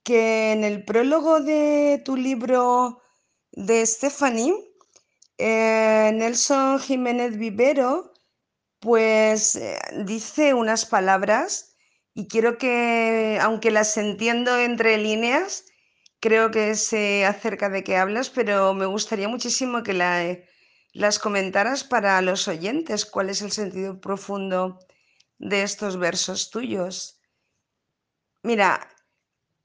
que 0.03 0.53
en 0.53 0.65
el 0.65 0.85
prólogo 0.85 1.41
de 1.41 2.03
tu 2.05 2.17
libro 2.17 3.01
de 3.53 3.87
Stephanie, 3.87 4.55
eh, 5.39 6.11
Nelson 6.15 6.79
Jiménez 6.81 7.37
Vivero, 7.37 8.13
pues 8.81 9.57
eh, 9.57 9.79
dice 10.05 10.55
unas 10.55 10.87
palabras 10.87 11.72
y 12.15 12.29
quiero 12.29 12.59
que, 12.59 13.39
aunque 13.41 13.71
las 13.71 13.97
entiendo 13.97 14.59
entre 14.59 14.99
líneas, 14.99 15.65
creo 16.21 16.51
que 16.51 16.75
sé 16.75 17.25
acerca 17.25 17.69
de 17.69 17.83
qué 17.85 17.97
hablas, 17.97 18.31
pero 18.31 18.75
me 18.75 18.87
gustaría 18.87 19.29
muchísimo 19.29 19.83
que 19.83 19.95
las 20.93 21.19
comentaras 21.19 21.85
para 21.85 22.21
los 22.23 22.49
oyentes, 22.49 23.07
cuál 23.07 23.31
es 23.31 23.43
el 23.43 23.53
sentido 23.53 24.01
profundo 24.01 24.79
de 25.39 25.63
estos 25.63 25.99
versos 25.99 26.51
tuyos. 26.51 27.21
Mira, 28.43 28.89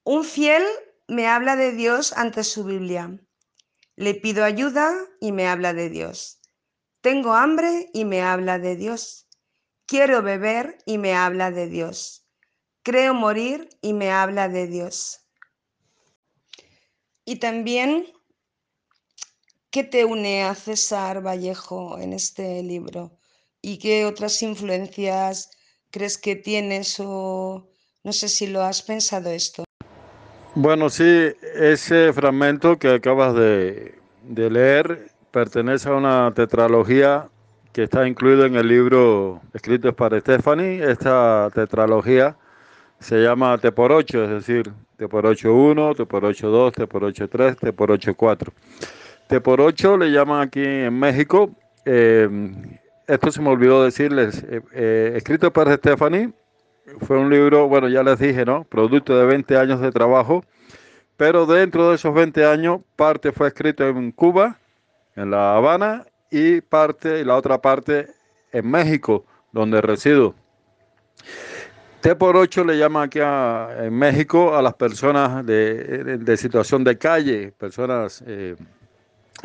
un 0.03 0.23
fiel 0.23 0.63
me 1.07 1.27
habla 1.27 1.55
de 1.55 1.71
Dios 1.73 2.13
ante 2.13 2.43
su 2.43 2.63
Biblia. 2.63 3.19
Le 3.95 4.13
pido 4.13 4.43
ayuda 4.43 4.93
y 5.19 5.31
me 5.31 5.47
habla 5.47 5.73
de 5.73 5.89
Dios. 5.89 6.39
Tengo 7.01 7.33
hambre 7.33 7.89
y 7.93 8.05
me 8.05 8.21
habla 8.21 8.59
de 8.59 8.75
Dios. 8.75 9.27
Quiero 9.85 10.21
beber 10.21 10.77
y 10.85 10.97
me 10.97 11.15
habla 11.15 11.51
de 11.51 11.67
Dios. 11.67 12.26
Creo 12.87 13.13
morir 13.13 13.67
y 13.81 13.91
me 13.91 14.11
habla 14.11 14.47
de 14.47 14.65
Dios. 14.65 15.19
Y 17.25 17.35
también, 17.35 18.05
¿qué 19.69 19.83
te 19.83 20.05
une 20.05 20.45
a 20.45 20.55
César 20.55 21.21
Vallejo 21.21 21.99
en 21.99 22.13
este 22.13 22.63
libro? 22.63 23.11
¿Y 23.61 23.77
qué 23.79 24.05
otras 24.05 24.41
influencias 24.41 25.51
crees 25.91 26.17
que 26.17 26.37
tienes 26.37 26.97
o 27.01 27.67
no 28.05 28.13
sé 28.13 28.29
si 28.29 28.47
lo 28.47 28.61
has 28.61 28.81
pensado 28.81 29.31
esto? 29.31 29.65
Bueno, 30.55 30.89
sí, 30.89 31.33
ese 31.55 32.13
fragmento 32.13 32.79
que 32.79 32.87
acabas 32.87 33.35
de, 33.35 33.99
leer 34.23 35.11
pertenece 35.31 35.89
a 35.89 35.95
una 35.95 36.33
tetralogía 36.33 37.27
que 37.73 37.83
está 37.83 38.07
incluido 38.07 38.45
en 38.45 38.55
el 38.55 38.69
libro 38.69 39.41
escrito 39.53 39.93
para 39.93 40.21
Stephanie. 40.21 40.89
Esta 40.89 41.51
tetralogía 41.53 42.37
se 42.99 43.21
llama 43.21 43.57
T 43.57 43.71
por 43.71 43.91
8, 43.91 44.23
es 44.23 44.29
decir, 44.29 44.71
T 44.97 45.07
por 45.07 45.25
8 45.25 45.53
1, 45.53 45.95
T 45.95 46.05
por 46.05 46.25
8 46.25 46.49
2, 46.49 46.73
T 46.73 46.87
por 46.87 47.03
8 47.03 47.27
3, 47.29 47.57
T 47.57 47.73
por 47.73 47.91
8 47.91 48.15
4. 48.15 48.53
T 49.27 49.41
por 49.41 49.61
8 49.61 49.97
le 49.97 50.11
llaman 50.11 50.41
aquí 50.41 50.63
en 50.63 50.97
México. 50.97 51.51
Eh, 51.85 52.29
esto 53.07 53.31
se 53.31 53.41
me 53.41 53.49
olvidó 53.49 53.83
decirles, 53.83 54.43
eh, 54.49 54.61
eh, 54.73 55.13
escrito 55.15 55.51
para 55.53 55.75
Stephanie, 55.75 56.33
fue 57.01 57.17
un 57.17 57.29
libro, 57.29 57.67
bueno, 57.67 57.87
ya 57.87 58.03
les 58.03 58.19
dije, 58.19 58.45
¿no? 58.45 58.63
Producto 58.65 59.17
de 59.17 59.25
20 59.25 59.57
años 59.57 59.79
de 59.79 59.91
trabajo, 59.91 60.43
pero 61.15 61.45
dentro 61.45 61.89
de 61.89 61.95
esos 61.95 62.13
20 62.13 62.45
años, 62.45 62.81
parte 62.95 63.31
fue 63.31 63.47
escrito 63.47 63.87
en 63.87 64.11
Cuba, 64.11 64.57
en 65.15 65.31
La 65.31 65.55
Habana, 65.55 66.05
y 66.29 66.61
parte, 66.61 67.19
y 67.19 67.23
la 67.23 67.35
otra 67.35 67.61
parte 67.61 68.07
en 68.51 68.69
México, 68.69 69.25
donde 69.51 69.81
resido. 69.81 70.35
T 72.07 72.15
por 72.15 72.37
8 72.37 72.63
le 72.63 72.77
llama 72.77 73.03
aquí 73.03 73.19
en 73.19 73.93
México 73.93 74.55
a 74.55 74.61
las 74.61 74.75
personas 74.75 75.45
de, 75.45 76.37
situación 76.37 76.85
de 76.85 76.97
calle, 76.97 77.51
personas 77.51 78.23
eh, 78.25 78.55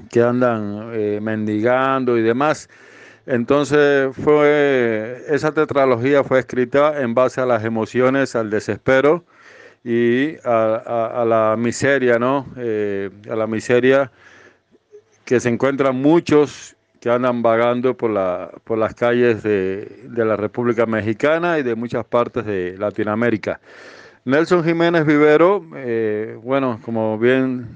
que 0.09 0.23
andan 0.23 0.93
eh, 0.93 1.19
mendigando 1.21 2.17
y 2.17 2.23
demás. 2.23 2.69
Entonces 3.27 4.15
fue 4.15 5.25
esa 5.27 5.51
tetralogía 5.51 6.23
fue 6.23 6.39
escrita 6.39 7.01
en 7.03 7.15
base 7.15 7.41
a 7.41 7.47
las 7.47 7.65
emociones, 7.65 8.37
al 8.37 8.49
desespero 8.49 9.25
y 9.83 10.37
a, 10.45 11.25
la 11.27 11.57
miseria, 11.59 12.21
¿no? 12.21 12.47
Eh, 12.57 13.11
a 13.29 13.35
la 13.35 13.49
miseria 13.49 14.13
que 15.25 15.41
se 15.41 15.49
encuentran 15.49 15.97
muchos 15.97 16.77
que 17.03 17.11
andan 17.11 17.43
vagando 17.43 17.97
por, 17.97 18.13
la, 18.13 18.49
por 18.63 18.79
las 18.79 18.95
calles 18.95 19.43
de, 19.43 20.05
la 20.15 20.37
República 20.37 20.87
Mexicana 20.87 21.59
y 21.59 21.65
de 21.65 21.75
muchas 21.75 22.05
partes 22.05 22.47
de 22.47 22.77
Latinoamérica. 22.79 23.61
Nelson 24.25 24.63
Jiménez 24.63 25.05
Vivero, 25.05 25.67
eh, 25.75 26.39
bueno, 26.41 26.79
como 26.85 27.19
bien 27.19 27.67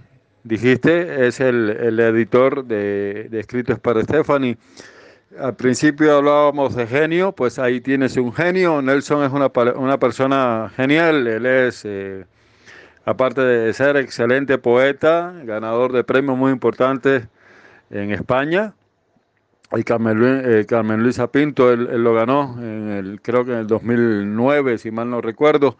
dijiste, 0.45 1.27
es 1.27 1.41
el, 1.41 1.99
editor 1.99 2.65
de, 2.67 3.27
de 3.29 3.41
Escritos 3.41 3.81
para 3.81 4.01
Stephanie. 4.03 4.59
Al 5.41 5.57
principio 5.57 6.19
hablábamos 6.19 6.77
de 6.77 6.87
genio, 6.87 7.33
pues 7.33 7.59
ahí 7.59 7.81
tienes 7.81 8.17
un 8.17 8.33
genio. 8.33 8.81
Nelson 8.81 9.25
es 9.25 9.33
una, 9.33 9.51
una 9.75 9.99
persona 9.99 10.71
genial, 10.77 11.27
él 11.27 11.47
es, 11.47 11.85
eh, 11.85 12.25
aparte 13.05 13.41
de 13.41 13.73
ser 13.73 13.97
excelente 13.97 14.57
poeta, 14.57 15.35
ganador 15.43 15.91
de 15.93 16.05
premios 16.05 16.39
muy 16.39 16.53
importantes 16.53 17.27
en 17.91 18.13
España, 18.13 18.73
y 19.73 19.83
Carmen, 19.83 20.43
eh, 20.45 20.65
Carmen 20.67 21.03
Luisa 21.03 21.31
Pinto, 21.31 21.73
él, 21.73 22.03
lo 22.03 22.15
ganó, 22.15 22.57
en 22.59 22.89
el, 22.91 23.21
creo 23.21 23.45
que 23.45 23.53
en 23.53 23.59
el 23.59 23.67
2009, 23.67 24.79
si 24.79 24.91
mal 24.91 25.11
no 25.11 25.21
recuerdo. 25.21 25.77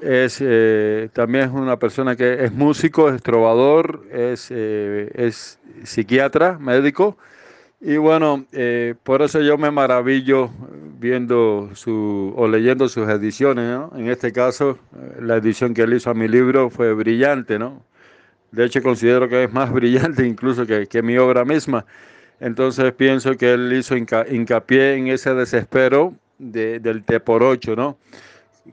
Es, 0.00 0.38
eh, 0.40 1.10
también 1.12 1.44
es 1.44 1.50
una 1.50 1.78
persona 1.78 2.16
que 2.16 2.44
es 2.44 2.52
músico, 2.52 3.08
es 3.08 3.22
trovador, 3.22 4.04
es, 4.10 4.48
eh, 4.50 5.10
es 5.14 5.60
psiquiatra, 5.84 6.58
médico. 6.58 7.16
Y 7.80 7.96
bueno, 7.96 8.46
por 9.02 9.22
eso 9.22 9.40
yo 9.40 9.58
me 9.58 9.72
maravillo 9.72 10.50
viendo 11.00 11.70
su, 11.74 12.32
o 12.36 12.46
leyendo 12.46 12.88
sus 12.88 13.08
ediciones. 13.08 13.80
En 13.96 14.08
este 14.08 14.32
caso, 14.32 14.78
la 15.20 15.36
edición 15.36 15.74
que 15.74 15.82
él 15.82 15.94
hizo 15.94 16.10
a 16.10 16.14
mi 16.14 16.28
libro 16.28 16.70
fue 16.70 16.92
brillante, 16.94 17.58
¿no? 17.58 17.82
De 18.52 18.66
hecho, 18.66 18.82
considero 18.82 19.28
que 19.28 19.44
es 19.44 19.52
más 19.52 19.72
brillante 19.72 20.24
incluso 20.24 20.64
que, 20.64 20.86
que 20.86 21.02
mi 21.02 21.18
obra 21.18 21.44
misma. 21.44 21.84
Entonces 22.42 22.92
pienso 22.92 23.36
que 23.36 23.52
él 23.52 23.72
hizo 23.72 23.96
hincapié 23.96 24.96
en 24.96 25.06
ese 25.06 25.32
desespero 25.32 26.12
del 26.38 27.04
T 27.04 27.20
por 27.20 27.44
8, 27.44 27.76
¿no? 27.76 27.98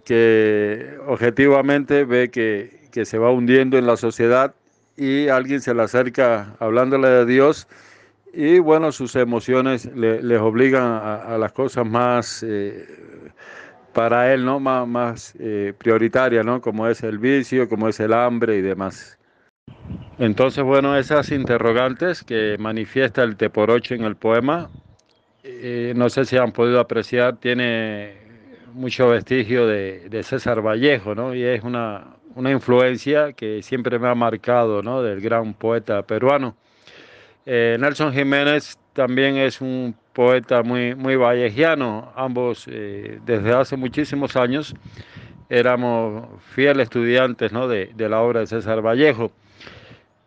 Que 0.04 0.98
objetivamente 1.06 2.04
ve 2.04 2.32
que, 2.32 2.80
se 3.06 3.18
va 3.20 3.32
hundiendo 3.32 3.78
en 3.78 3.86
la 3.86 3.96
sociedad 3.96 4.56
y 4.98 5.28
alguien 5.28 5.62
se 5.62 5.76
le 5.76 5.84
acerca 5.84 6.56
hablándole 6.60 7.10
de 7.10 7.26
Dios 7.28 7.68
y 8.34 8.58
bueno, 8.58 8.92
sus 8.92 9.16
emociones 9.16 9.86
le, 9.86 10.24
les 10.24 10.40
obligan 10.42 10.84
a, 10.84 11.38
las 11.38 11.52
cosas 11.52 11.86
más 11.86 12.44
eh, 12.46 12.88
para 13.94 14.34
él, 14.34 14.46
¿no? 14.46 14.60
Más, 14.60 14.88
más 14.88 15.34
eh, 15.40 15.74
prioritarias, 15.78 16.44
¿no? 16.44 16.60
Como 16.60 16.88
es 16.88 17.04
el 17.04 17.20
vicio, 17.20 17.70
como 17.70 17.88
es 17.88 18.00
el 18.00 18.14
hambre 18.14 18.58
y 18.58 18.62
demás. 18.64 19.19
Entonces, 20.18 20.64
bueno, 20.64 20.98
esas 20.98 21.32
interrogantes 21.32 22.24
que 22.24 22.58
manifiesta 22.60 23.24
el 23.24 23.38
T 23.38 23.50
por 23.50 23.72
8 23.72 23.96
en 23.96 24.04
el 24.04 24.16
poema, 24.16 24.70
eh, 25.44 25.94
no 25.96 26.10
sé 26.10 26.26
si 26.26 26.38
han 26.38 26.52
podido 26.52 26.80
apreciar, 26.80 27.38
tiene 27.38 28.18
mucho 28.74 29.10
vestigio 29.10 29.66
de, 29.66 30.22
César 30.24 30.62
Vallejo, 30.62 31.16
¿no? 31.16 31.34
Y 31.34 31.44
es 31.44 31.64
una, 31.64 32.16
influencia 32.36 33.34
que 33.34 33.64
siempre 33.64 33.98
me 34.00 34.08
ha 34.08 34.16
marcado, 34.16 34.82
¿no? 34.82 35.02
Del 35.02 35.22
gran 35.22 35.54
poeta 35.54 36.02
peruano. 36.04 36.56
Eh, 37.46 37.78
Nelson 37.80 38.14
Jiménez 38.14 38.78
también 38.94 39.38
es 39.38 39.62
un 39.62 39.96
poeta 40.14 40.64
muy, 40.64 40.96
muy 40.96 41.16
vallejiano, 41.16 42.12
ambos 42.16 42.68
eh, 42.70 43.20
desde 43.26 43.54
hace 43.54 43.78
muchísimos 43.78 44.36
años 44.36 44.76
éramos 45.50 46.28
fieles 46.54 46.84
estudiantes 46.84 47.52
¿no? 47.52 47.68
de, 47.68 47.92
de 47.96 48.10
la 48.10 48.22
obra 48.22 48.42
de 48.42 48.48
César 48.48 48.82
Vallejo. 48.86 49.32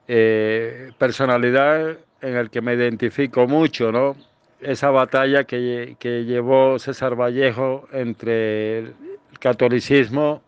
Eh, 0.08 0.92
personalidad 0.98 1.96
en 2.20 2.36
el 2.36 2.50
que 2.50 2.60
me 2.60 2.74
identifico 2.74 3.46
mucho, 3.46 3.92
¿no? 3.92 4.16
Esa 4.60 4.90
batalla 4.90 5.44
que, 5.44 5.96
que 5.98 6.24
llevó 6.24 6.78
César 6.78 7.14
Vallejo 7.16 7.88
entre 7.92 8.78
el 8.78 8.94
catolicismo 9.40 10.42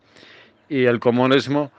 y 0.69 0.85
el 0.85 0.99
comunismo, 0.99 1.71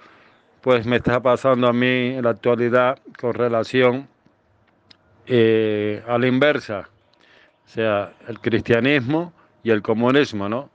pues 0.60 0.86
me 0.86 0.96
está 0.96 1.20
pasando 1.20 1.68
a 1.68 1.72
mí 1.72 2.14
en 2.16 2.24
la 2.24 2.30
actualidad 2.30 2.98
con 3.18 3.34
relación 3.34 4.08
eh, 5.26 6.02
a 6.06 6.18
la 6.18 6.26
inversa, 6.28 6.88
o 7.64 7.68
sea, 7.68 8.12
el 8.28 8.38
cristianismo 8.38 9.32
y 9.64 9.70
el 9.70 9.82
comunismo, 9.82 10.48
¿no? 10.48 10.70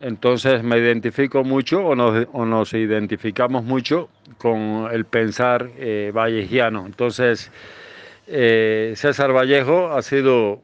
Entonces 0.00 0.62
me 0.62 0.78
identifico 0.78 1.42
mucho 1.42 1.86
o 1.86 1.94
nos, 1.94 2.74
identificamos 2.74 3.64
mucho 3.64 4.10
con 4.38 4.88
el 4.92 5.06
pensar 5.06 5.70
eh, 5.78 6.10
vallejiano. 6.14 6.84
Entonces, 6.84 7.50
eh, 8.26 8.92
César 8.96 9.34
Vallejo 9.34 9.92
ha 9.92 10.02
sido 10.02 10.60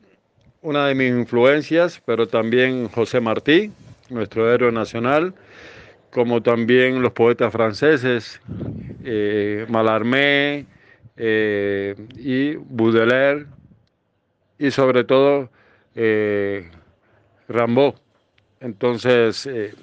una 0.61 0.87
de 0.87 0.95
mis 0.95 1.09
influencias, 1.11 2.03
pero 2.05 2.29
también 2.29 2.89
José 2.89 3.21
Martí, 3.21 3.73
nuestro 4.11 4.53
héroe 4.53 4.71
nacional, 4.71 5.35
como 6.11 6.43
también 6.43 7.01
los 7.01 7.13
poetas 7.13 7.53
franceses, 7.53 8.39
eh, 9.03 9.65
Mallarmé 9.69 10.67
y 11.17 12.57
Baudelaire, 12.57 13.47
y 14.59 14.71
sobre 14.71 15.05
todo 15.05 15.51
Rambaud. 17.49 18.02
Entonces, 18.63 19.47
eh, 19.47 19.75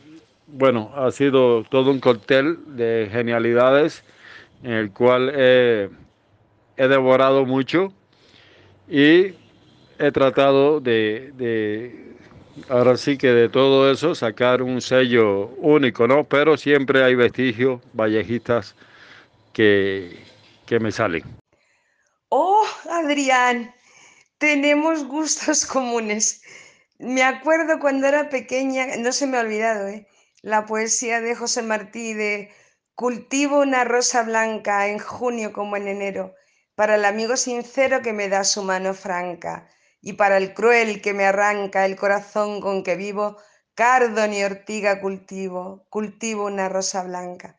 bueno, 0.47 0.91
ha 0.95 1.11
sido 1.11 1.63
todo 1.65 1.91
un 1.91 1.99
cóctel 1.99 2.57
de 2.75 3.09
genialidades 3.11 4.03
en 4.63 4.71
el 4.71 4.91
cual 4.91 5.31
he 5.35 5.89
devorado 6.77 7.45
mucho 7.45 7.93
y 8.89 9.33
he 9.99 10.11
tratado 10.11 10.79
de, 10.79 12.15
ahora 12.69 12.97
sí 12.97 13.17
que 13.17 13.27
de 13.27 13.49
todo 13.49 13.91
eso 13.91 14.15
sacar 14.15 14.63
un 14.63 14.81
sello 14.81 15.47
único, 15.57 16.07
¿no? 16.07 16.23
Pero 16.23 16.57
siempre 16.57 17.03
hay 17.03 17.15
vestigios 17.15 17.81
vallejistas 17.93 18.75
que, 19.53 20.17
que 20.65 20.79
me 20.79 20.91
salen. 20.91 21.23
Oh, 22.29 22.65
Adrián, 22.89 23.73
tenemos 24.37 25.03
gustos 25.05 25.65
comunes. 25.65 26.41
Me 26.99 27.23
acuerdo 27.23 27.79
cuando 27.79 28.07
era 28.07 28.29
pequeña, 28.29 28.97
no 28.97 29.11
se 29.11 29.25
me 29.25 29.37
ha 29.37 29.41
olvidado, 29.41 29.87
¿eh? 29.87 30.07
la 30.41 30.65
poesía 30.65 31.21
de 31.21 31.35
José 31.35 31.61
Martí 31.61 32.13
de 32.13 32.51
Cultivo 32.93 33.59
una 33.61 33.85
rosa 33.85 34.23
blanca 34.23 34.87
en 34.87 34.99
junio 34.99 35.53
como 35.53 35.77
en 35.77 35.87
enero, 35.87 36.35
para 36.75 36.95
el 36.95 37.05
amigo 37.05 37.37
sincero 37.37 38.01
que 38.01 38.13
me 38.13 38.29
da 38.29 38.43
su 38.43 38.63
mano 38.63 38.93
franca, 38.93 39.69
y 40.01 40.13
para 40.13 40.37
el 40.37 40.53
cruel 40.53 41.01
que 41.01 41.13
me 41.13 41.25
arranca 41.25 41.85
el 41.85 41.95
corazón 41.95 42.61
con 42.61 42.83
que 42.83 42.95
vivo, 42.95 43.37
cardo 43.75 44.27
ni 44.27 44.43
ortiga 44.43 44.99
cultivo, 45.01 45.85
cultivo 45.89 46.45
una 46.45 46.67
rosa 46.69 47.03
blanca. 47.03 47.57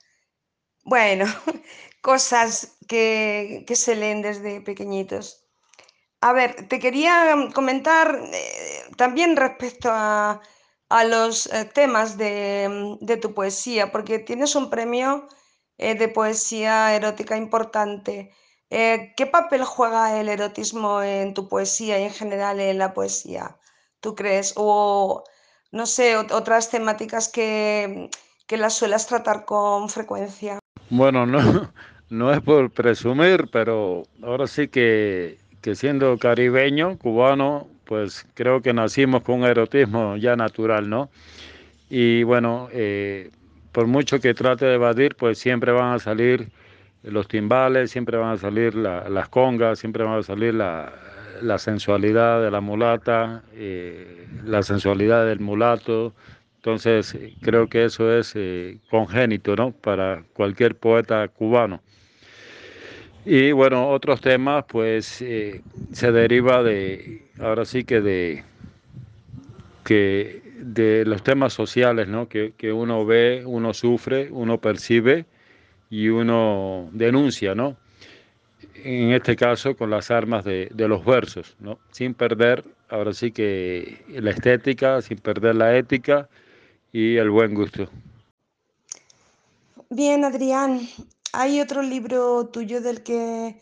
Bueno, 0.85 1.25
cosas 2.03 2.77
que, 2.89 3.65
que 3.67 3.77
se 3.77 3.97
leen 3.97 4.23
desde 4.23 4.61
pequeñitos. 4.61 5.40
A 6.23 6.33
ver, 6.35 6.69
te 6.69 6.79
quería 6.79 7.49
comentar 7.55 8.21
eh, 8.33 8.85
también 8.97 9.37
respecto 9.37 9.89
a, 9.91 10.41
los 11.09 11.47
eh, 11.47 11.65
temas 11.73 12.19
de, 12.19 13.19
tu 13.23 13.33
poesía, 13.33 13.91
porque 13.91 14.19
tienes 14.19 14.55
un 14.55 14.69
premio 14.69 15.29
eh, 15.79 15.95
de 15.95 16.09
poesía 16.09 16.95
erótica 16.95 17.37
importante. 17.37 18.33
¿Qué 18.69 19.29
papel 19.33 19.65
juega 19.65 20.21
el 20.21 20.29
erotismo 20.29 21.03
en 21.03 21.35
tu 21.35 21.49
poesía 21.49 21.99
y 21.99 22.05
en 22.05 22.13
general 22.13 22.61
en 22.61 22.79
la 22.79 22.95
poesía? 22.95 23.57
¿Tú 24.01 24.15
crees? 24.15 24.53
O, 24.57 25.25
no 25.73 25.87
sé, 25.87 26.17
otras 26.17 26.71
temáticas 26.71 27.29
que, 27.29 28.11
que 28.47 28.57
las 28.57 28.75
suelas 28.75 29.09
tratar 29.09 29.45
con 29.45 29.89
frecuencia. 29.89 30.61
Bueno, 30.89 31.27
no, 31.27 31.73
no 32.11 32.33
es 32.33 32.41
por 32.43 32.71
presumir, 32.71 33.51
pero 33.51 34.05
ahora 34.23 34.47
sí 34.47 34.69
que 34.69 35.39
que 35.61 35.75
siendo 35.75 36.17
caribeño, 36.19 36.99
cubano, 36.99 37.69
pues 37.85 38.27
creo 38.35 38.63
que 38.63 38.73
nacimos 38.73 39.23
con 39.23 39.41
un 39.41 39.45
erotismo 39.47 40.17
ya 40.17 40.37
natural, 40.37 40.89
¿no? 40.89 41.11
Y 41.89 42.23
bueno, 42.23 42.69
eh, 42.73 43.31
por 43.73 43.87
mucho 43.87 44.21
que 44.21 44.35
trate 44.35 44.65
de 44.65 44.75
evadir, 44.75 45.17
pues 45.17 45.39
siempre 45.39 45.73
van 45.73 45.95
a 45.95 45.99
salir 45.99 46.49
los 47.03 47.29
timbales, 47.29 47.91
siempre 47.91 48.17
van 48.17 48.35
a 48.35 48.37
salir 48.37 48.75
las 48.75 49.29
congas, 49.29 49.79
siempre 49.79 50.05
van 50.05 50.19
a 50.19 50.23
salir 50.23 50.55
la, 50.55 50.93
sensualidad 51.59 52.43
de 52.43 52.51
la 52.51 52.61
mulata, 52.61 53.43
eh, 53.55 54.27
la 54.45 54.63
sensualidad 54.63 55.27
del 55.27 55.41
mulato. 55.41 56.15
Entonces, 56.57 57.17
creo 57.41 57.69
que 57.69 57.85
eso 57.87 58.13
es 58.13 58.33
eh, 58.37 58.79
congénito, 58.91 59.57
¿no? 59.57 59.73
Para 59.73 60.23
cualquier 60.35 60.77
poeta 60.77 61.27
cubano. 61.29 61.81
Y 63.25 63.53
bueno, 63.53 63.89
otros 63.91 64.21
temas, 64.21 64.65
pues 64.67 65.21
eh, 65.21 65.61
se 65.93 66.11
deriva 66.11 66.63
de, 66.63 67.31
ahora 67.39 67.65
sí 67.65 67.85
que 67.85 68.01
de, 68.01 68.45
que 69.85 70.43
de 70.57 71.05
los 71.05 71.23
temas 71.23 71.53
sociales, 71.53 72.09
¿no? 72.09 72.29
Que, 72.29 72.55
uno 72.73 73.05
ve, 73.05 73.43
uno 73.45 73.75
sufre, 73.75 74.29
uno 74.31 74.59
percibe 74.59 75.27
y 75.91 76.09
uno 76.09 76.89
denuncia, 76.93 77.55
¿no? 77.55 77.77
En 78.83 79.13
este 79.13 79.37
caso 79.37 79.77
con 79.77 79.91
las 79.91 80.11
armas 80.11 80.45
de, 80.45 80.71
de 80.73 80.89
los 80.89 81.05
versos, 81.05 81.57
¿no? 81.61 81.79
Sin 81.91 82.15
perder, 82.15 82.65
ahora 82.89 83.13
sí 83.13 83.33
que 83.33 84.03
la 84.09 84.31
estética, 84.31 85.03
sin 85.03 85.19
perder 85.19 85.57
la 85.57 85.77
ética 85.77 86.29
y 86.93 87.17
el 87.17 87.29
buen 87.29 87.55
gusto. 87.55 87.91
Bien, 89.91 90.25
Adrián, 90.25 90.81
hay 91.33 91.61
otro 91.61 91.83
libro 91.83 92.49
tuyo 92.49 92.81
del 92.81 93.03
que 93.03 93.61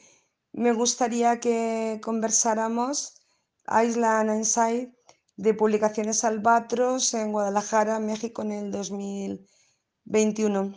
me 0.53 0.73
gustaría 0.73 1.41
que 1.41 2.01
conversáramos, 2.03 3.23
Island 3.67 4.31
Inside, 4.31 4.93
de 5.37 5.55
publicaciones 5.55 6.25
Albatros 6.25 7.15
en 7.15 7.33
Guadalajara, 7.33 7.99
México, 8.01 8.43
en 8.43 8.53
el 8.53 8.71
2021. 8.71 10.73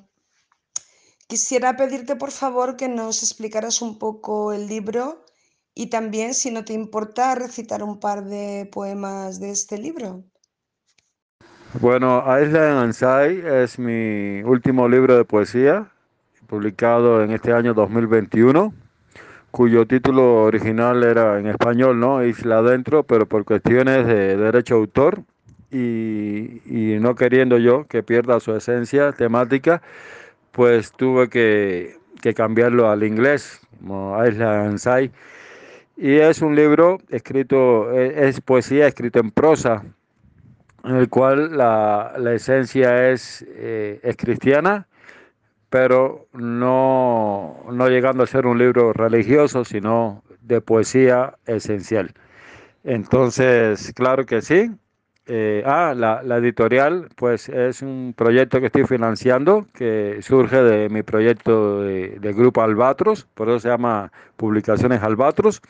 Quisiera 1.28 1.76
pedirte 1.78 2.16
por 2.16 2.32
favor 2.32 2.76
que 2.76 2.88
nos 2.90 3.24
explicaras 3.24 3.82
un 3.82 3.98
poco 3.98 4.54
el 4.54 4.68
libro 4.68 5.26
Y 5.74 5.88
también, 5.88 6.34
si 6.34 6.52
no 6.52 6.66
te 6.66 6.74
importa, 6.74 7.34
recitar 7.34 7.82
un 7.82 8.02
par 8.02 8.26
de 8.26 8.70
poemas 8.72 9.40
de 9.40 9.52
este 9.52 9.78
libro. 9.78 10.26
Bueno, 11.80 12.20
Island 12.20 12.80
Ansai 12.80 13.42
es 13.46 13.80
mi 13.80 14.44
último 14.44 14.90
libro 14.90 15.16
de 15.16 15.24
poesía, 15.24 15.90
publicado 16.52 17.24
en 17.24 17.32
este 17.32 17.54
año 17.54 17.74
2021, 17.74 18.74
cuyo 19.52 19.88
título 19.88 20.44
original 20.44 21.02
era 21.02 21.40
en 21.40 21.48
español, 21.48 21.98
¿no? 21.98 22.26
Isla 22.26 22.58
Adentro, 22.58 23.04
pero 23.04 23.26
por 23.26 23.46
cuestiones 23.46 24.06
de 24.06 24.36
derecho 24.36 24.76
de 24.76 24.80
autor 24.82 25.24
y, 25.72 26.60
y 26.66 27.00
no 27.00 27.16
queriendo 27.16 27.58
yo 27.58 27.88
que 27.88 28.04
pierda 28.04 28.42
su 28.42 28.54
esencia 28.54 29.14
temática, 29.14 29.82
pues 30.52 30.92
tuve 30.92 31.30
que, 31.30 31.96
que 32.22 32.34
cambiarlo 32.34 32.90
al 32.90 33.04
inglés, 33.04 33.62
como 33.80 34.22
Isla 34.26 34.66
Ansai. 34.66 35.10
Y 35.96 36.16
es 36.16 36.42
un 36.42 36.54
libro 36.54 36.98
escrito, 37.08 37.94
es 37.94 38.42
poesía 38.42 38.88
escrito 38.88 39.22
en 39.22 39.32
prosa, 39.32 39.86
en 40.84 40.98
el 40.98 41.08
cual 41.08 41.56
la, 41.56 42.14
la 42.18 42.34
esencia 42.34 43.10
es, 43.10 43.46
eh, 43.48 44.02
es 44.04 44.18
cristiana, 44.18 44.86
pero 45.72 46.28
no, 46.34 47.64
no 47.72 47.88
llegando 47.88 48.24
a 48.24 48.28
ser 48.28 48.46
un 48.46 48.58
libro 48.58 48.92
religioso, 48.92 49.64
sino 49.64 50.22
de 50.42 50.60
poesía 50.60 51.36
esencial. 51.48 52.14
Entonces, 52.84 53.94
claro 53.96 54.26
que 54.26 54.42
sí. 54.42 54.70
Eh, 55.28 55.64
ah, 55.66 55.94
la, 55.96 56.24
la, 56.24 56.38
editorial, 56.38 57.08
pues 57.16 57.48
es 57.48 57.82
un 57.82 58.14
proyecto 58.18 58.60
que 58.60 58.66
estoy 58.66 58.84
financiando, 58.84 59.66
que 59.74 60.18
surge 60.22 60.62
de 60.62 60.90
mi 60.90 61.04
proyecto 61.04 61.84
de, 61.84 62.20
de 62.20 62.34
Grupo 62.34 62.62
Albatros, 62.62 63.26
por 63.34 63.48
eso 63.48 63.62
se 63.62 63.70
llama 63.70 64.12
Publicaciones 64.36 65.02
Albatros, 65.02 65.62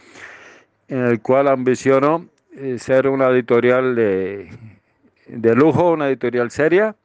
en 0.87 1.05
el 1.05 1.21
cual 1.21 1.47
ambiciono 1.47 2.25
eh, 2.55 2.79
ser 2.79 3.07
una 3.07 3.29
editorial 3.29 3.93
de, 3.95 4.49
de 5.27 5.55
lujo, 5.55 5.91
una 5.91 6.07
editorial 6.07 6.49
seria 6.49 6.95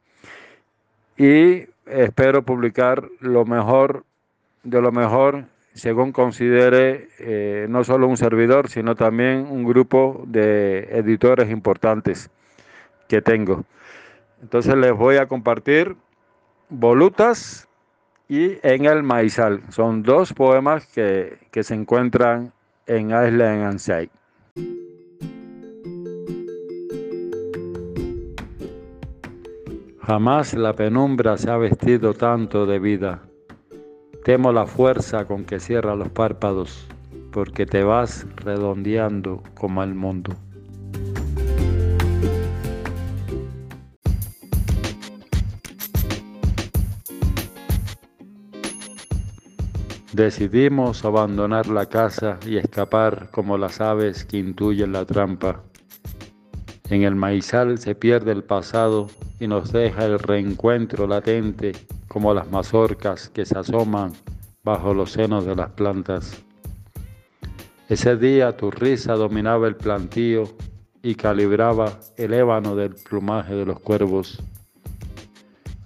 y 1.15 1.67
espero 1.89 2.43
publicar 2.43 3.07
lo 3.19 3.45
mejor 3.45 4.03
de 4.63 4.81
lo 4.81 4.91
mejor 4.91 5.45
según 5.73 6.11
considere 6.11 7.09
eh, 7.19 7.67
no 7.69 7.83
solo 7.83 8.07
un 8.07 8.17
servidor, 8.17 8.69
sino 8.69 8.95
también 8.95 9.47
un 9.49 9.63
grupo 9.63 10.23
de 10.25 10.87
editores 10.91 11.51
importantes 11.51 12.31
que 13.07 13.21
tengo. 13.21 13.63
Entonces 14.41 14.75
les 14.75 14.93
voy 14.93 15.17
a 15.17 15.27
compartir 15.27 15.95
Volutas 16.69 17.67
y 18.27 18.57
En 18.61 18.85
el 18.85 19.03
Maizal. 19.03 19.61
Son 19.69 20.03
dos 20.03 20.33
poemas 20.33 20.85
que, 20.87 21.37
que 21.51 21.63
se 21.63 21.75
encuentran 21.75 22.51
en 22.85 23.07
Island 23.07 23.63
Ansai. 23.63 24.09
Jamás 30.07 30.53
la 30.53 30.71
penumbra 30.71 31.37
se 31.37 31.51
ha 31.51 31.57
vestido 31.57 32.13
tanto 32.13 32.65
de 32.65 32.79
vida. 32.79 33.23
Temo 34.23 34.53
la 34.53 34.65
fuerza 34.65 35.25
con 35.25 35.43
que 35.43 35.59
cierra 35.59 35.97
los 35.97 36.07
párpados, 36.07 36.87
porque 37.33 37.65
te 37.65 37.83
vas 37.83 38.25
redondeando 38.37 39.43
como 39.53 39.83
el 39.83 39.95
mundo. 39.95 40.33
Decidimos 50.13 51.03
abandonar 51.03 51.67
la 51.67 51.85
casa 51.87 52.39
y 52.45 52.55
escapar 52.55 53.27
como 53.29 53.57
las 53.57 53.81
aves 53.81 54.23
que 54.23 54.37
intuyen 54.37 54.93
la 54.93 55.03
trampa. 55.03 55.63
En 56.89 57.03
el 57.03 57.15
maizal 57.15 57.77
se 57.77 57.95
pierde 57.95 58.31
el 58.31 58.43
pasado 58.43 59.09
y 59.39 59.47
nos 59.47 59.71
deja 59.71 60.05
el 60.05 60.19
reencuentro 60.19 61.05
latente 61.05 61.73
como 62.07 62.33
las 62.33 62.49
mazorcas 62.49 63.29
que 63.29 63.45
se 63.45 63.57
asoman 63.57 64.13
bajo 64.63 64.93
los 64.93 65.11
senos 65.11 65.45
de 65.45 65.55
las 65.55 65.69
plantas. 65.71 66.41
Ese 67.89 68.15
día 68.15 68.55
tu 68.55 68.71
risa 68.71 69.13
dominaba 69.13 69.67
el 69.67 69.75
plantío 69.75 70.43
y 71.01 71.15
calibraba 71.15 71.99
el 72.17 72.33
ébano 72.33 72.75
del 72.75 72.95
plumaje 72.95 73.53
de 73.53 73.65
los 73.65 73.79
cuervos. 73.79 74.41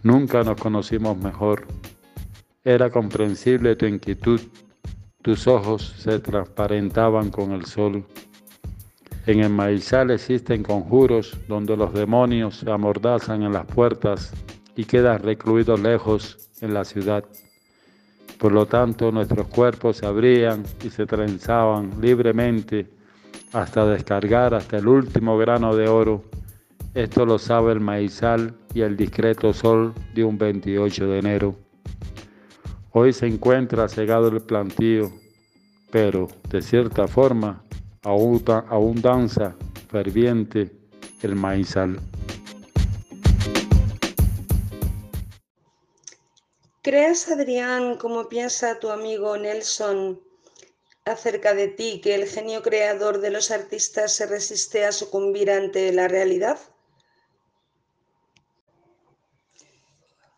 Nunca 0.04 0.44
nos 0.44 0.60
conocimos 0.60 1.18
mejor. 1.18 1.68
Era 2.64 2.90
comprensible 2.90 3.76
tu 3.76 3.86
inquietud, 3.86 4.42
tus 5.22 5.48
ojos 5.48 5.94
se 5.98 6.20
transparentaban 6.20 7.30
con 7.30 7.52
el 7.52 7.66
sol. 7.66 8.04
En 9.28 9.40
el 9.40 9.50
maizal 9.50 10.10
existen 10.10 10.64
conjuros 10.64 11.38
donde 11.48 11.78
los 11.78 11.94
demonios 11.94 12.58
se 12.58 12.72
amordazan 12.72 13.44
en 13.44 13.54
las 13.54 13.68
puertas 13.68 14.34
y 14.76 14.86
quedan 14.86 15.22
recluidos 15.22 15.80
lejos 15.80 16.50
en 16.62 16.74
la 16.74 16.84
ciudad. 16.84 17.24
Por 18.40 18.52
lo 18.52 18.66
tanto, 18.66 19.12
nuestros 19.12 19.46
cuerpos 19.48 19.98
se 19.98 20.08
abrían 20.08 20.64
y 20.84 20.90
se 20.90 21.06
trenzaban 21.06 22.02
libremente 22.02 22.90
hasta 23.54 23.86
descargar 23.86 24.56
hasta 24.56 24.78
el 24.78 24.88
último 24.88 25.38
grano 25.38 25.76
de 25.76 25.88
oro. 25.88 26.24
Esto 26.96 27.24
lo 27.24 27.38
sabe 27.38 27.74
el 27.74 27.80
maizal 27.80 28.56
y 28.74 28.82
el 28.82 28.98
discreto 28.98 29.54
sol 29.54 29.94
de 30.16 30.24
un 30.24 30.40
28 30.40 31.08
de 31.08 31.20
enero. 31.20 31.56
Hoy 32.92 33.14
se 33.14 33.28
encuentra 33.28 33.88
cegado 33.88 34.30
el 34.30 34.42
plantío, 34.42 35.12
pero 35.92 36.28
de 36.50 36.64
cierta 36.64 37.08
forma 37.08 37.62
aún 38.04 39.02
danza 39.02 39.56
ferviente 39.90 40.72
el 41.22 41.36
maizal. 41.36 42.00
¿Crees, 46.82 47.30
Adrián, 47.30 47.98
como 47.98 48.28
piensa 48.28 48.80
tu 48.80 48.90
amigo 48.90 49.38
Nelson 49.38 50.20
acerca 51.06 51.54
de 51.54 51.68
ti, 51.68 52.02
que 52.02 52.16
el 52.16 52.28
genio 52.28 52.64
creador 52.64 53.22
de 53.22 53.30
los 53.30 53.52
artistas 53.52 54.14
se 54.14 54.26
resiste 54.26 54.86
a 54.86 54.92
sucumbir 54.92 55.52
ante 55.52 55.94
la 55.94 56.08
realidad? 56.08 56.58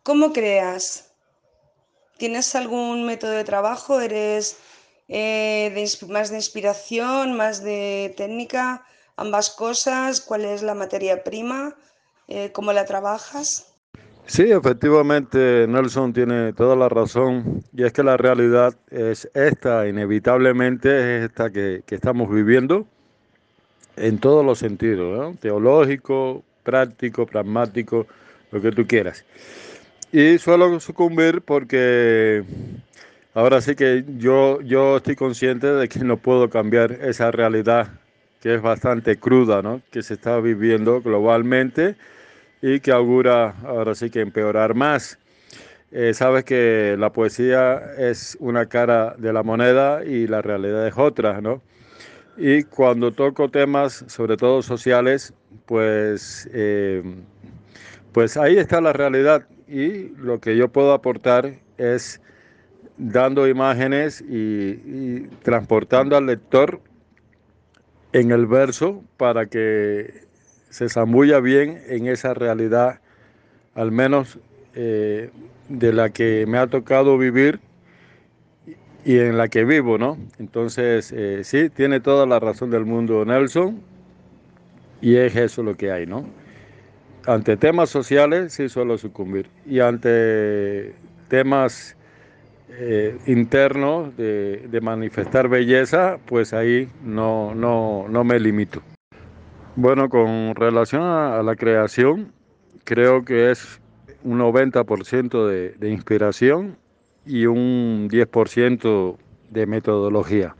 ¿Cómo 0.02 0.34
creas? 0.34 1.14
¿Tienes 2.18 2.54
algún 2.54 3.06
método 3.06 3.30
de 3.30 3.44
trabajo? 3.44 4.00
¿Eres 4.02 4.58
eh, 5.08 5.70
de, 5.74 6.12
más 6.12 6.30
de 6.30 6.36
inspiración, 6.36 7.36
más 7.36 7.62
de 7.62 8.14
técnica, 8.16 8.84
ambas 9.16 9.50
cosas, 9.50 10.20
cuál 10.20 10.44
es 10.44 10.62
la 10.62 10.74
materia 10.74 11.22
prima, 11.22 11.74
eh, 12.28 12.50
cómo 12.52 12.72
la 12.72 12.84
trabajas. 12.84 13.70
Sí, 14.26 14.50
efectivamente, 14.50 15.66
Nelson 15.68 16.14
tiene 16.14 16.54
toda 16.54 16.74
la 16.74 16.88
razón 16.88 17.62
y 17.76 17.84
es 17.84 17.92
que 17.92 18.02
la 18.02 18.16
realidad 18.16 18.74
es 18.90 19.30
esta, 19.34 19.86
inevitablemente 19.86 21.18
es 21.18 21.24
esta 21.24 21.50
que, 21.50 21.82
que 21.84 21.94
estamos 21.94 22.30
viviendo 22.30 22.86
en 23.96 24.18
todos 24.18 24.44
los 24.44 24.58
sentidos, 24.58 25.38
teológico, 25.40 26.42
práctico, 26.62 27.26
pragmático, 27.26 28.06
lo 28.50 28.60
que 28.62 28.72
tú 28.72 28.86
quieras. 28.86 29.24
Y 30.10 30.38
suelo 30.38 30.80
sucumbir 30.80 31.42
porque 31.42 32.44
Ahora 33.36 33.60
sí 33.60 33.74
que 33.74 34.04
yo, 34.16 34.60
yo 34.60 34.98
estoy 34.98 35.16
consciente 35.16 35.66
de 35.66 35.88
que 35.88 35.98
no 36.04 36.18
puedo 36.18 36.48
cambiar 36.48 36.92
esa 36.92 37.32
realidad 37.32 37.88
que 38.40 38.54
es 38.54 38.62
bastante 38.62 39.16
cruda, 39.16 39.60
¿no? 39.60 39.82
que 39.90 40.04
se 40.04 40.14
está 40.14 40.38
viviendo 40.38 41.02
globalmente 41.02 41.96
y 42.62 42.78
que 42.78 42.92
augura 42.92 43.56
ahora 43.64 43.96
sí 43.96 44.08
que 44.08 44.20
empeorar 44.20 44.76
más. 44.76 45.18
Eh, 45.90 46.14
sabes 46.14 46.44
que 46.44 46.94
la 46.96 47.12
poesía 47.12 47.82
es 47.98 48.36
una 48.38 48.66
cara 48.66 49.16
de 49.18 49.32
la 49.32 49.42
moneda 49.42 50.04
y 50.04 50.28
la 50.28 50.40
realidad 50.40 50.86
es 50.86 50.94
otra, 50.96 51.40
¿no? 51.40 51.60
Y 52.36 52.64
cuando 52.64 53.12
toco 53.12 53.48
temas, 53.48 54.04
sobre 54.08 54.36
todo 54.36 54.62
sociales, 54.62 55.34
pues, 55.66 56.48
eh, 56.52 57.02
pues 58.12 58.36
ahí 58.36 58.58
está 58.58 58.80
la 58.80 58.92
realidad 58.92 59.46
y 59.68 60.10
lo 60.18 60.40
que 60.40 60.56
yo 60.56 60.68
puedo 60.68 60.92
aportar 60.92 61.54
es 61.78 62.20
dando 62.96 63.48
imágenes 63.48 64.20
y, 64.20 65.26
transportando 65.42 66.16
al 66.16 66.26
lector 66.26 66.80
en 68.12 68.30
el 68.30 68.46
verso 68.46 69.02
para 69.16 69.46
que 69.46 70.24
se 70.70 70.88
zambulla 70.88 71.40
bien 71.40 71.82
en 71.88 72.06
esa 72.06 72.34
realidad, 72.34 73.00
al 73.74 73.90
menos 73.90 74.38
eh, 74.74 75.30
de 75.68 75.92
la 75.92 76.10
que 76.10 76.44
me 76.46 76.58
ha 76.58 76.66
tocado 76.66 77.18
vivir 77.18 77.60
y 79.04 79.18
en 79.18 79.36
la 79.36 79.48
que 79.48 79.64
vivo, 79.64 79.98
¿no? 79.98 80.16
Entonces, 80.38 81.12
eh, 81.14 81.42
sí, 81.44 81.68
tiene 81.68 82.00
toda 82.00 82.26
la 82.26 82.40
razón 82.40 82.70
del 82.70 82.84
mundo 82.84 83.24
Nelson 83.24 83.80
y 85.00 85.16
es 85.16 85.36
eso 85.36 85.62
lo 85.62 85.76
que 85.76 85.92
hay, 85.92 86.06
¿no? 86.06 86.24
Ante 87.26 87.56
temas 87.56 87.90
sociales 87.90 88.52
sí 88.52 88.68
suelo 88.68 88.98
sucumbir 88.98 89.48
y 89.66 89.80
ante 89.80 90.94
temas 91.28 91.96
eh, 92.68 93.18
interno 93.26 94.12
de, 94.16 94.80
manifestar 94.82 95.48
belleza, 95.48 96.18
pues 96.26 96.52
ahí 96.52 96.88
no, 97.02 97.54
no, 97.54 98.06
no 98.08 98.24
me 98.24 98.40
limito. 98.40 98.82
Bueno, 99.76 100.08
con 100.08 100.54
relación 100.54 101.02
a, 101.02 101.42
la 101.42 101.56
creación, 101.56 102.32
creo 102.84 103.24
que 103.24 103.50
es 103.50 103.80
un 104.22 104.38
90% 104.38 105.76
de, 105.78 105.90
inspiración 105.90 106.76
y 107.26 107.46
un 107.46 108.08
10% 108.08 109.16
de 109.50 109.66
metodología. 109.66 110.54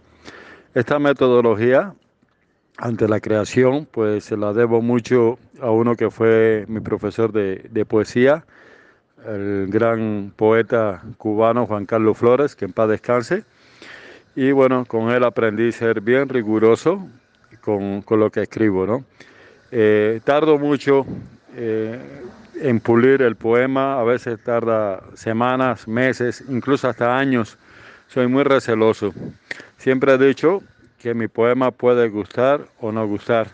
Esta 0.75 0.99
metodología 0.99 1.95
ante 2.77 3.07
la 3.07 3.21
creación, 3.21 3.87
pues 3.91 4.25
se 4.25 4.37
la 4.37 4.53
debo 4.53 4.83
mucho 4.83 5.39
a 5.61 5.71
uno 5.71 5.95
que 5.95 6.11
fue 6.11 6.65
mi 6.67 6.81
profesor 6.81 7.33
de, 7.33 7.85
poesía, 7.87 8.45
el 9.27 9.67
gran 9.69 10.33
poeta 10.37 11.03
cubano 11.19 11.67
Juan 11.67 11.87
Carlos 11.87 12.19
Flores, 12.19 12.55
que 12.55 12.65
en 12.65 12.73
paz 12.73 12.89
descanse. 12.89 13.45
Y 14.37 14.53
bueno, 14.53 14.85
con 14.85 15.11
él 15.11 15.25
aprendí 15.25 15.69
a 15.69 15.73
ser 15.73 16.01
bien 16.01 16.29
riguroso 16.29 17.09
con, 17.61 18.03
con 18.03 18.21
lo 18.21 18.31
que 18.31 18.43
escribo, 18.43 18.87
¿no? 18.87 19.05
Eh, 19.71 20.21
tardo 20.25 20.59
mucho 20.59 21.07
eh, 21.57 21.99
en 22.61 22.81
pulir 22.81 23.23
el 23.23 23.37
poema, 23.37 23.99
a 23.99 24.05
veces 24.05 24.39
tarda 24.43 25.03
semanas, 25.15 25.89
meses, 25.89 26.45
incluso 26.49 26.89
hasta 26.89 27.17
años. 27.17 27.59
Soy 28.09 28.29
muy 28.29 28.45
receloso. 28.45 29.13
Siempre 29.79 30.15
he 30.15 30.19
dicho 30.19 30.63
que 30.99 31.15
mi 31.15 31.29
poema 31.29 31.71
puede 31.71 32.09
gustar 32.09 32.61
o 32.81 32.93
no 32.93 33.07
gustar. 33.07 33.49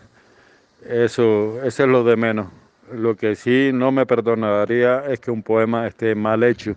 Eso, 0.87 1.59
eso 1.63 1.83
es 1.83 1.89
lo 1.89 2.03
de 2.03 2.15
menos. 2.15 2.47
Lo 2.93 3.15
que 3.15 3.35
sí 3.35 3.71
no 3.73 3.91
me 3.91 4.05
perdonaría 4.05 5.05
es 5.07 5.19
que 5.19 5.31
un 5.31 5.43
poema 5.43 5.87
esté 5.87 6.15
mal 6.15 6.43
hecho. 6.43 6.75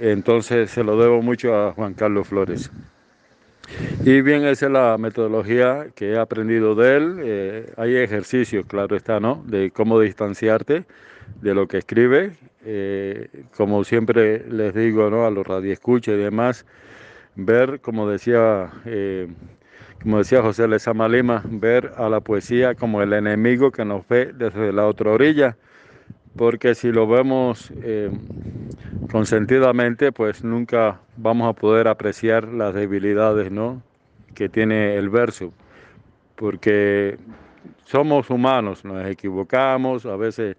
Entonces 0.00 0.70
se 0.70 0.82
lo 0.82 0.98
debo 0.98 1.22
mucho 1.22 1.54
a 1.54 1.72
Juan 1.72 1.94
Carlos 1.94 2.28
Flores. 2.28 2.70
Y 4.04 4.20
bien, 4.20 4.44
esa 4.44 4.66
es 4.66 4.72
la 4.72 4.98
metodología 4.98 5.86
que 5.94 6.12
he 6.12 6.18
aprendido 6.18 6.74
de 6.74 6.96
él. 6.96 7.16
Eh, 7.22 7.72
hay 7.76 7.96
ejercicios, 7.96 8.66
claro 8.66 8.96
está, 8.96 9.20
¿no? 9.20 9.42
De 9.46 9.70
cómo 9.70 10.00
distanciarte 10.00 10.84
de 11.40 11.54
lo 11.54 11.66
que 11.66 11.78
escribe. 11.78 12.36
Eh, 12.64 13.28
como 13.56 13.84
siempre 13.84 14.44
les 14.48 14.74
digo, 14.74 15.10
¿no? 15.10 15.26
A 15.26 15.30
los 15.30 15.46
radioescuchas 15.46 16.14
y 16.14 16.18
demás, 16.18 16.66
ver, 17.36 17.80
como 17.80 18.08
decía, 18.08 18.70
eh, 18.84 19.28
como 20.04 20.18
decía 20.18 20.42
José 20.42 20.68
Lezama 20.68 21.08
Lima, 21.08 21.42
ver 21.46 21.94
a 21.96 22.10
la 22.10 22.20
poesía 22.20 22.74
como 22.74 23.00
el 23.00 23.14
enemigo 23.14 23.72
que 23.72 23.86
nos 23.86 24.06
ve 24.06 24.32
desde 24.34 24.70
la 24.70 24.86
otra 24.86 25.10
orilla 25.10 25.56
porque 26.36 26.74
si 26.74 26.92
lo 26.92 27.06
vemos 27.06 27.72
eh, 27.82 28.10
consentidamente, 29.10 30.12
pues 30.12 30.44
nunca 30.44 31.00
vamos 31.16 31.48
a 31.48 31.52
poder 31.54 31.88
apreciar 31.88 32.48
las 32.48 32.74
debilidades 32.74 33.50
¿no? 33.50 33.82
que 34.34 34.48
tiene 34.50 34.96
el 34.96 35.08
verso, 35.08 35.52
porque 36.36 37.16
somos 37.86 38.28
humanos, 38.28 38.84
nos 38.84 39.06
equivocamos, 39.06 40.04
a 40.06 40.16
veces 40.16 40.56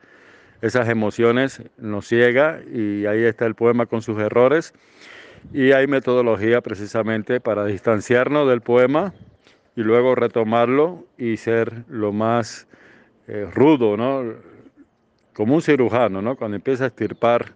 esas 0.62 0.90
emociones 0.90 1.62
nos 1.78 2.08
ciega 2.08 2.62
y 2.74 3.06
ahí 3.06 3.24
está 3.24 3.46
el 3.46 3.54
poema 3.54 3.86
con 3.86 4.02
sus 4.02 4.18
errores 4.20 4.74
y 5.54 5.74
hay 5.74 5.86
metodología 5.86 6.62
precisamente 6.62 7.40
para 7.40 7.66
distanciarnos 7.66 8.50
del 8.50 8.62
poema 8.62 9.14
y 9.76 9.82
luego 9.82 10.16
retomarlo 10.16 11.06
y 11.18 11.38
ser 11.38 11.84
lo 11.90 12.14
más 12.14 12.68
eh, 13.28 13.48
rudo, 13.54 13.98
¿no? 13.98 14.36
como 15.36 15.56
un 15.56 15.62
cirujano, 15.62 16.22
¿no? 16.22 16.36
Cuando 16.38 16.56
empieza 16.56 16.86
a 16.86 16.88
extirpar 16.88 17.54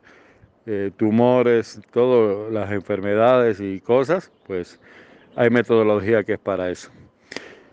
eh, 0.66 0.92
tumores, 0.98 1.82
todas 1.92 2.52
las 2.52 2.72
enfermedades 2.72 3.62
y 3.62 3.80
cosas, 3.80 4.32
pues 4.46 4.80
hay 5.36 5.50
metodología 5.50 6.24
que 6.24 6.34
es 6.34 6.40
para 6.40 6.70
eso. 6.70 6.92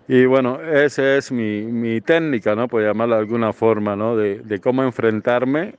Y 0.06 0.24
bueno, 0.26 0.61
esa 0.62 1.16
es 1.16 1.32
mi, 1.32 1.62
mi 1.62 2.00
técnica, 2.00 2.54
¿no? 2.54 2.68
Por 2.68 2.82
llamarla 2.82 3.16
de 3.16 3.22
alguna 3.22 3.52
forma, 3.52 3.96
¿no? 3.96 4.16
De, 4.16 4.38
de, 4.38 4.61
cómo 4.61 4.85
enfrentarme 4.85 5.74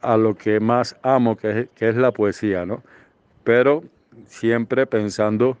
a 0.00 0.16
lo 0.16 0.36
que 0.36 0.60
más 0.60 0.96
amo, 1.02 1.36
que 1.36 1.60
es, 1.60 1.68
que 1.74 1.88
es 1.88 1.96
la 1.96 2.12
poesía, 2.12 2.64
¿no? 2.64 2.84
Pero 3.42 3.82
siempre 4.28 4.86
pensando 4.86 5.58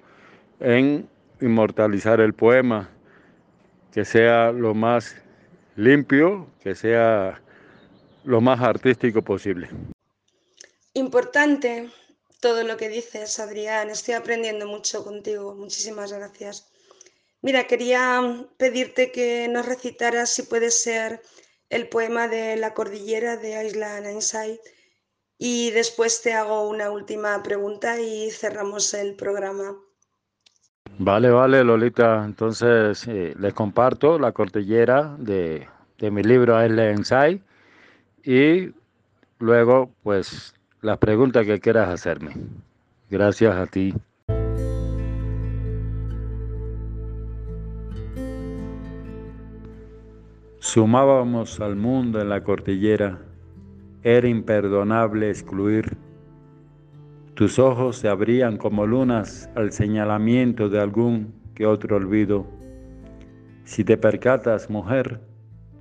en 0.60 1.08
inmortalizar 1.44 2.20
el 2.20 2.32
poema, 2.32 2.90
que 3.92 4.04
sea 4.04 4.50
lo 4.50 4.74
más 4.74 5.14
limpio, 5.76 6.48
que 6.62 6.74
sea 6.74 7.40
lo 8.24 8.40
más 8.40 8.60
artístico 8.60 9.22
posible. 9.22 9.68
Importante 10.94 11.90
todo 12.40 12.62
lo 12.64 12.76
que 12.76 12.88
dices, 12.88 13.38
Adrián. 13.38 13.90
Estoy 13.90 14.14
aprendiendo 14.14 14.66
mucho 14.66 15.04
contigo. 15.04 15.54
Muchísimas 15.54 16.12
gracias. 16.12 16.66
Mira, 17.42 17.66
quería 17.66 18.46
pedirte 18.56 19.12
que 19.12 19.48
nos 19.48 19.66
recitaras, 19.66 20.30
si 20.30 20.42
puede 20.42 20.70
ser, 20.70 21.20
el 21.68 21.88
poema 21.88 22.26
de 22.28 22.56
La 22.56 22.72
Cordillera 22.72 23.36
de 23.36 23.66
Island 23.66 24.10
Inside. 24.10 24.60
Y 25.36 25.72
después 25.72 26.22
te 26.22 26.32
hago 26.32 26.68
una 26.68 26.90
última 26.90 27.42
pregunta 27.42 28.00
y 28.00 28.30
cerramos 28.30 28.94
el 28.94 29.14
programa. 29.14 29.76
Vale, 30.98 31.30
vale, 31.30 31.64
Lolita. 31.64 32.24
Entonces, 32.24 33.06
eh, 33.08 33.34
les 33.38 33.52
comparto 33.52 34.18
La 34.18 34.32
Cordillera 34.32 35.16
de, 35.18 35.66
de 35.98 36.10
mi 36.10 36.22
libro 36.22 36.64
Island 36.64 36.98
Inside 36.98 37.40
y 38.22 38.72
luego 39.38 39.90
pues 40.02 40.54
la 40.80 40.96
pregunta 40.98 41.44
que 41.44 41.60
quieras 41.60 41.88
hacerme. 41.88 42.34
Gracias 43.10 43.54
a 43.54 43.66
ti. 43.66 43.94
Sumábamos 50.58 51.60
al 51.60 51.76
mundo 51.76 52.20
en 52.20 52.30
la 52.30 52.42
cordillera, 52.42 53.20
era 54.02 54.26
imperdonable 54.26 55.28
excluir. 55.28 55.96
Tus 57.34 57.58
ojos 57.58 57.96
se 57.96 58.08
abrían 58.08 58.56
como 58.58 58.86
lunas 58.86 59.50
al 59.56 59.72
señalamiento 59.72 60.68
de 60.68 60.80
algún 60.80 61.34
que 61.56 61.66
otro 61.66 61.96
olvido. 61.96 62.46
Si 63.64 63.82
te 63.82 63.96
percatas, 63.96 64.70
mujer, 64.70 65.20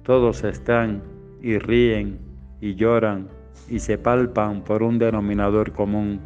todos 0.02 0.44
están 0.44 1.04
y 1.44 1.60
ríen 1.60 2.18
y 2.60 2.74
lloran 2.74 3.28
y 3.70 3.78
se 3.80 4.00
palpan 4.00 4.64
por 4.64 4.82
un 4.82 4.98
denominador 4.98 5.74
común, 5.74 6.22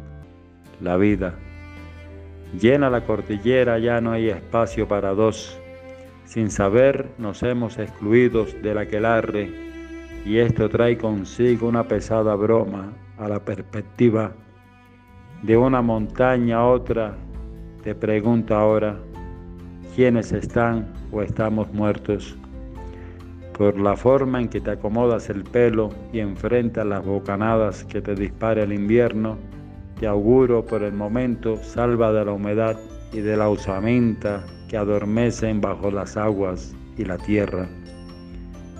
la 0.80 0.96
vida. 0.96 1.34
Llena 2.58 2.88
la 2.88 3.04
cordillera, 3.04 3.78
ya 3.78 4.00
no 4.00 4.12
hay 4.12 4.30
espacio 4.30 4.88
para 4.88 5.12
dos. 5.12 5.60
Sin 6.24 6.50
saber 6.50 7.10
nos 7.18 7.42
hemos 7.42 7.78
excluidos 7.78 8.56
del 8.62 8.78
aquelarre 8.78 9.50
y 10.24 10.38
esto 10.38 10.70
trae 10.70 10.96
consigo 10.96 11.68
una 11.68 11.86
pesada 11.86 12.34
broma 12.34 12.94
a 13.18 13.28
la 13.28 13.44
perspectiva. 13.44 14.32
De 15.42 15.56
una 15.56 15.82
montaña 15.82 16.58
a 16.58 16.66
otra, 16.66 17.16
te 17.82 17.94
pregunto 17.94 18.54
ahora, 18.54 18.96
¿quiénes 19.94 20.32
están 20.32 20.92
o 21.12 21.22
estamos 21.22 21.72
muertos? 21.72 22.36
por 23.58 23.78
la 23.78 23.96
forma 23.96 24.40
en 24.40 24.48
que 24.48 24.60
te 24.60 24.70
acomodas 24.70 25.28
el 25.28 25.42
pelo 25.42 25.90
y 26.12 26.20
enfrentas 26.20 26.86
las 26.86 27.04
bocanadas 27.04 27.84
que 27.84 28.00
te 28.00 28.14
dispara 28.14 28.62
el 28.62 28.72
invierno, 28.72 29.36
te 29.98 30.06
auguro 30.06 30.64
por 30.64 30.84
el 30.84 30.92
momento 30.92 31.56
salva 31.56 32.12
de 32.12 32.24
la 32.24 32.32
humedad 32.32 32.78
y 33.12 33.18
de 33.18 33.36
la 33.36 33.50
usamenta 33.50 34.44
que 34.68 34.76
adormecen 34.76 35.60
bajo 35.60 35.90
las 35.90 36.16
aguas 36.16 36.72
y 36.96 37.04
la 37.04 37.18
tierra. 37.18 37.68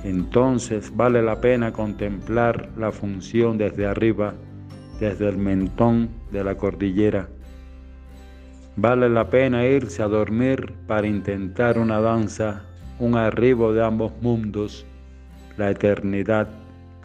Entonces 0.04 0.96
vale 0.96 1.22
la 1.22 1.40
pena 1.40 1.72
contemplar 1.72 2.70
la 2.76 2.92
función 2.92 3.58
desde 3.58 3.84
arriba, 3.84 4.34
desde 5.00 5.28
el 5.28 5.38
mentón 5.38 6.10
de 6.30 6.44
la 6.44 6.56
cordillera. 6.56 7.28
Vale 8.76 9.08
la 9.08 9.28
pena 9.28 9.66
irse 9.66 10.02
a 10.02 10.06
dormir 10.08 10.72
para 10.86 11.06
intentar 11.06 11.78
una 11.78 12.00
danza 12.00 12.64
un 12.98 13.16
arribo 13.16 13.72
de 13.72 13.84
ambos 13.84 14.12
mundos, 14.20 14.84
la 15.56 15.70
eternidad 15.70 16.48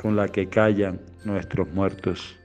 con 0.02 0.16
la 0.16 0.28
que 0.28 0.50
callan 0.50 1.00
nuestros 1.24 1.72
muertos. 1.74 2.36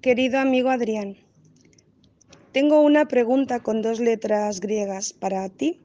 Querido 0.00 0.38
amigo 0.38 0.70
Adrián, 0.70 1.16
tengo 2.52 2.80
una 2.80 3.06
pregunta 3.06 3.60
con 3.60 3.82
dos 3.82 3.98
letras 3.98 4.60
griegas 4.60 5.12
para 5.12 5.48
ti. 5.48 5.80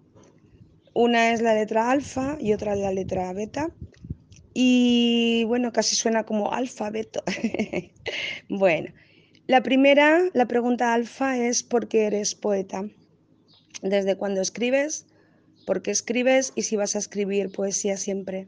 Una 0.94 1.34
es 1.34 1.42
la 1.42 1.56
letra 1.56 1.90
alfa 1.90 2.38
y 2.40 2.54
otra 2.54 2.76
la 2.76 2.92
letra 2.92 3.34
beta. 3.34 3.72
Y 4.54 5.46
bueno, 5.46 5.72
casi 5.72 5.96
suena 5.96 6.24
como 6.24 6.52
alfabeto. 6.52 7.24
bueno, 8.50 8.92
la 9.48 9.64
primera, 9.64 10.30
la 10.34 10.48
pregunta 10.48 10.94
alfa 10.94 11.38
es 11.38 11.64
¿por 11.64 11.88
qué 11.88 12.06
eres 12.06 12.36
poeta? 12.36 12.86
¿Desde 13.82 14.16
cuándo 14.16 14.42
escribes? 14.42 15.06
¿Por 15.66 15.82
qué 15.82 15.92
escribes? 15.92 16.54
Y 16.56 16.64
si 16.64 16.76
vas 16.76 16.96
a 16.96 17.00
escribir 17.00 17.52
poesía 17.52 17.98
siempre. 17.98 18.48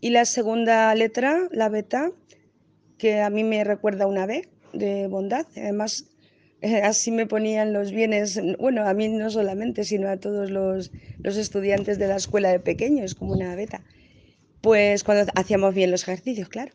Y 0.00 0.10
la 0.10 0.24
segunda 0.24 0.94
letra, 0.94 1.48
la 1.50 1.68
beta, 1.68 2.12
que 2.98 3.20
a 3.20 3.30
mí 3.30 3.44
me 3.44 3.64
recuerda 3.64 4.06
una 4.06 4.26
B 4.26 4.48
de 4.72 5.06
bondad. 5.08 5.46
Además, 5.56 6.06
así 6.82 7.10
me 7.10 7.26
ponían 7.26 7.72
los 7.72 7.90
bienes, 7.92 8.40
bueno, 8.58 8.86
a 8.86 8.94
mí 8.94 9.08
no 9.08 9.30
solamente, 9.30 9.84
sino 9.84 10.08
a 10.08 10.16
todos 10.16 10.50
los, 10.50 10.92
los 11.22 11.36
estudiantes 11.36 11.98
de 11.98 12.08
la 12.08 12.16
escuela 12.16 12.50
de 12.50 12.60
pequeños, 12.60 13.14
como 13.14 13.32
una 13.32 13.54
beta. 13.54 13.84
Pues 14.60 15.04
cuando 15.04 15.30
hacíamos 15.34 15.74
bien 15.74 15.90
los 15.90 16.02
ejercicios, 16.02 16.48
claro. 16.48 16.72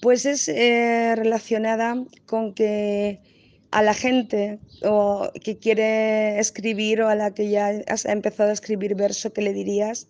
Pues 0.00 0.26
es 0.26 0.48
eh, 0.48 1.14
relacionada 1.16 1.96
con 2.26 2.54
que 2.54 3.20
a 3.70 3.82
la 3.82 3.94
gente 3.94 4.60
o 4.82 5.30
que 5.42 5.58
quiere 5.58 6.38
escribir 6.38 7.02
o 7.02 7.08
a 7.08 7.14
la 7.14 7.34
que 7.34 7.50
ya 7.50 7.66
ha 7.66 8.12
empezado 8.12 8.50
a 8.50 8.52
escribir 8.52 8.94
verso, 8.94 9.32
¿qué 9.32 9.42
le 9.42 9.52
dirías? 9.52 10.08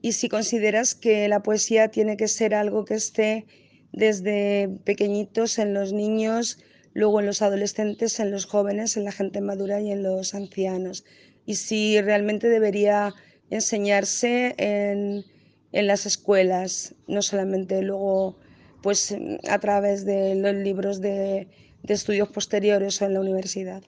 Y 0.00 0.12
si 0.12 0.28
consideras 0.28 0.94
que 0.94 1.28
la 1.28 1.42
poesía 1.42 1.88
tiene 1.88 2.16
que 2.16 2.28
ser 2.28 2.54
algo 2.54 2.84
que 2.84 2.94
esté 2.94 3.46
desde 3.92 4.68
pequeñitos 4.84 5.58
en 5.58 5.74
los 5.74 5.92
niños, 5.92 6.58
luego 6.94 7.20
en 7.20 7.26
los 7.26 7.42
adolescentes, 7.42 8.20
en 8.20 8.30
los 8.30 8.46
jóvenes, 8.46 8.96
en 8.96 9.04
la 9.04 9.12
gente 9.12 9.40
madura 9.40 9.80
y 9.80 9.90
en 9.90 10.02
los 10.02 10.34
ancianos. 10.34 11.04
Y 11.46 11.56
si 11.56 12.00
realmente 12.00 12.48
debería 12.48 13.14
enseñarse 13.50 14.54
en, 14.58 15.24
en 15.72 15.86
las 15.86 16.06
escuelas, 16.06 16.94
no 17.06 17.22
solamente 17.22 17.82
luego 17.82 18.36
pues 18.82 19.14
a 19.48 19.58
través 19.58 20.04
de 20.06 20.34
los 20.36 20.54
libros 20.54 21.00
de 21.00 21.48
de 21.82 21.94
estudios 21.94 22.28
posteriores 22.28 23.00
en 23.02 23.14
la 23.14 23.20
universidad. 23.20 23.82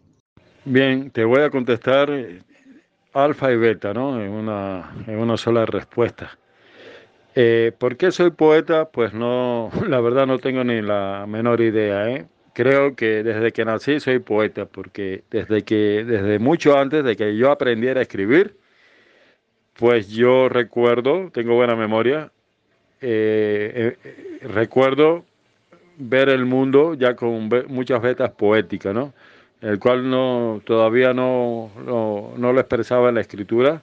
Bien, 0.64 1.11
te 1.11 1.24
voy 1.24 1.43
a 1.43 1.51
contestar 1.51 2.11
alfa 3.12 3.53
y 3.53 3.57
beta, 3.57 3.93
¿no? 3.95 4.22
En 4.22 4.31
una, 4.31 4.91
en 5.07 5.18
una 5.18 5.37
sola 5.37 5.66
respuesta. 5.66 6.39
Eh, 7.35 7.72
¿Por 7.78 7.97
qué 7.97 8.11
soy 8.11 8.31
poeta? 8.31 8.91
Pues 8.91 9.12
no, 9.12 9.70
la 9.89 10.01
verdad 10.01 10.26
no 10.26 10.39
tengo 10.39 10.64
ni 10.64 10.83
la 10.83 11.26
menor 11.28 11.61
idea, 11.61 12.11
¿eh? 12.11 12.26
Creo 12.53 12.97
que 12.97 13.22
desde 13.22 13.53
que 13.53 13.64
nací 13.64 14.01
soy 14.01 14.18
poeta, 14.18 14.66
porque 14.66 15.22
desde 15.31 15.62
que, 15.62 16.05
desde 16.05 16.39
mucho 16.41 16.76
antes 16.76 17.05
de 17.05 17.16
que 17.16 17.37
yo 17.37 17.51
aprendiera 17.51 18.01
a 18.01 18.03
escribir, 18.03 18.57
pues 19.81 20.09
yo 20.09 20.51
recuerdo, 20.51 21.31
tengo 21.33 21.55
buena 21.55 21.74
memoria, 21.74 22.31
eh, 23.01 23.97
recuerdo 24.43 25.24
ver 25.97 26.28
el 26.28 26.45
mundo 26.45 26.93
ya 26.93 27.16
con 27.16 27.49
muchas 27.68 28.03
vetas 28.03 28.31
poéticas, 28.31 28.95
¿no? 28.95 29.14
El 29.62 29.78
cual 29.78 30.11
no, 30.11 30.61
todavía 30.66 31.14
no, 31.14 31.70
no, 31.87 32.35
no, 32.37 32.53
lo 32.53 32.61
expresaba 32.61 33.09
en 33.09 33.14
la 33.14 33.22
escritura, 33.22 33.83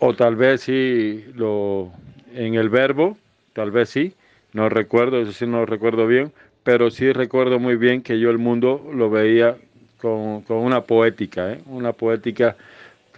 o 0.00 0.14
tal 0.14 0.36
vez 0.36 0.60
sí 0.60 1.24
lo, 1.34 1.90
en 2.34 2.54
el 2.54 2.68
verbo, 2.68 3.16
tal 3.54 3.70
vez 3.70 3.88
sí, 3.88 4.12
no 4.52 4.68
recuerdo, 4.68 5.18
eso 5.18 5.32
sí 5.32 5.46
no 5.46 5.60
lo 5.60 5.66
recuerdo 5.66 6.06
bien, 6.06 6.30
pero 6.62 6.90
sí 6.90 7.10
recuerdo 7.12 7.58
muy 7.58 7.76
bien 7.76 8.02
que 8.02 8.20
yo 8.20 8.28
el 8.28 8.38
mundo 8.38 8.86
lo 8.94 9.08
veía 9.08 9.56
con, 9.98 10.42
con 10.42 10.58
una 10.58 10.82
poética, 10.82 11.54
¿eh? 11.54 11.60
una 11.66 11.94
poética, 11.94 12.54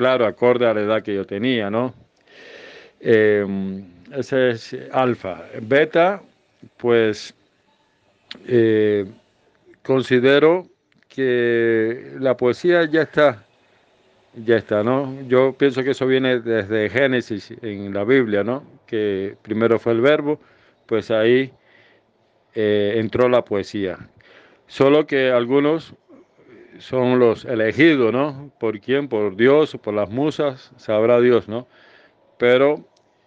claro, 0.01 0.25
acorde 0.25 0.67
a 0.67 0.73
la 0.73 0.81
edad 0.81 1.03
que 1.03 1.15
yo 1.15 1.27
tenía, 1.27 1.69
¿no? 1.69 1.93
Eh, 3.01 3.45
ese 4.17 4.49
es 4.53 4.75
alfa. 4.93 5.43
Beta, 5.61 6.23
pues 6.79 7.35
eh, 8.47 9.05
considero 9.83 10.67
que 11.07 12.15
la 12.19 12.35
poesía 12.35 12.87
ya 12.87 13.03
está, 13.03 13.45
ya 14.43 14.57
está, 14.57 14.83
¿no? 14.83 15.21
Yo 15.29 15.53
pienso 15.53 15.85
que 15.85 15.91
eso 15.91 16.07
viene 16.07 16.41
desde 16.41 16.89
Génesis 16.89 17.53
en 17.61 17.93
la 17.93 18.05
Biblia, 18.05 18.43
¿no? 18.43 18.65
Que 18.87 19.37
primero 19.43 19.79
fue 19.79 19.93
el 19.93 20.01
verbo, 20.01 20.41
pues 20.87 21.11
ahí 21.11 21.53
eh, 22.55 22.95
entró 22.97 23.29
la 23.29 23.45
poesía. 23.45 23.99
Solo 24.67 25.07
que 25.07 25.31
algunos 25.31 25.93
son 26.79 27.19
los 27.19 27.45
elegidos, 27.45 28.13
¿no? 28.13 28.51
¿Por 28.59 28.81
quién? 28.81 29.09
Por 29.09 29.37
Dios, 29.37 29.77
por 29.83 29.95
las 29.95 30.11
musas, 30.11 30.73
sabrá 30.77 31.21
Dios, 31.21 31.49
¿no? 31.49 31.67
Pero 32.39 32.85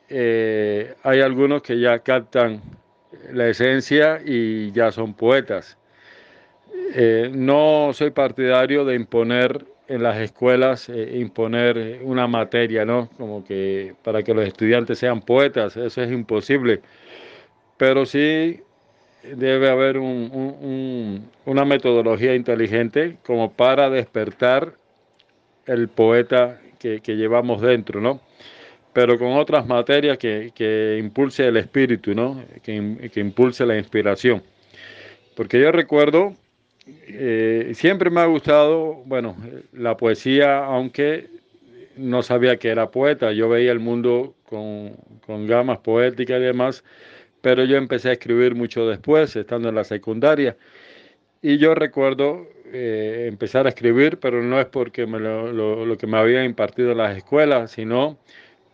eh, 0.10 0.96
hay 1.04 1.22
algunos 1.22 1.62
que 1.62 1.80
ya 1.80 2.00
captan 2.00 2.62
la 3.32 3.48
esencia 3.48 4.22
y 4.26 4.72
ya 4.72 4.92
son 4.92 5.14
poetas. 5.14 5.78
Eh, 6.96 7.30
no 7.34 7.92
soy 7.94 8.12
partidario 8.12 8.86
de 8.86 8.96
imponer 8.96 9.66
en 9.88 10.04
las 10.04 10.18
escuelas, 10.18 10.90
eh, 10.90 11.18
imponer 11.20 12.00
una 12.04 12.28
materia, 12.28 12.86
¿no? 12.86 13.10
Como 13.18 13.44
que 13.44 13.96
para 14.04 14.24
que 14.24 14.34
los 14.34 14.48
estudiantes 14.48 15.00
sean 15.00 15.22
poetas, 15.22 15.78
eso 15.78 16.02
es 16.02 16.12
imposible. 16.12 16.82
Pero 17.78 18.06
sí 18.06 18.62
debe 19.24 19.70
haber 19.70 19.98
una 19.98 21.66
metodología 21.66 22.36
inteligente 22.36 23.18
como 23.26 23.54
para 23.54 23.90
despertar 23.90 24.74
el 25.66 25.88
poeta 25.88 26.60
que, 26.80 27.00
llevamos 27.06 27.62
dentro, 27.62 28.02
¿no? 28.02 28.20
pero 28.92 29.18
con 29.18 29.34
otras 29.34 29.66
materias 29.66 30.18
que, 30.18 30.52
que 30.54 30.98
impulse 31.00 31.48
el 31.48 31.58
espíritu, 31.58 32.14
¿no? 32.14 32.44
que, 32.62 33.10
que, 33.12 33.20
impulse 33.20 33.66
la 33.66 33.78
inspiración. 33.78 34.44
Porque 35.36 35.60
yo 35.60 35.72
recuerdo, 35.72 36.34
eh, 37.08 37.72
siempre 37.74 38.10
me 38.10 38.20
ha 38.20 38.26
gustado, 38.26 39.02
bueno, 39.06 39.36
la 39.72 39.98
poesía, 39.98 40.64
aunque 40.66 41.28
no 41.96 42.22
sabía 42.22 42.58
que 42.58 42.70
era 42.70 42.92
poeta, 42.92 43.32
yo 43.32 43.50
veía 43.50 43.72
el 43.72 43.80
mundo 43.80 44.36
con 44.46 45.48
gamas 45.48 45.80
poéticas 45.80 46.40
y 46.40 46.44
demás, 46.44 46.84
pero 47.44 47.66
yo 47.66 47.76
empecé 47.76 48.08
a 48.10 48.14
escribir 48.14 48.56
mucho 48.56 48.88
después, 48.88 49.36
estando 49.36 49.68
en 49.68 49.76
la 49.76 49.84
secundaria. 49.84 50.56
Y 51.42 51.58
yo 51.58 51.76
recuerdo 51.76 52.48
eh, 52.72 53.26
empezar 53.30 53.66
a 53.66 53.70
escribir, 53.70 54.18
pero 54.18 54.42
no 54.42 54.62
es 54.62 54.68
porque 54.68 55.06
me 55.06 55.20
lo, 55.20 55.98
que 55.98 56.08
me 56.08 56.18
había 56.18 56.46
impartido 56.46 56.96
las 56.96 57.18
escuelas, 57.18 57.72
sino 57.72 58.18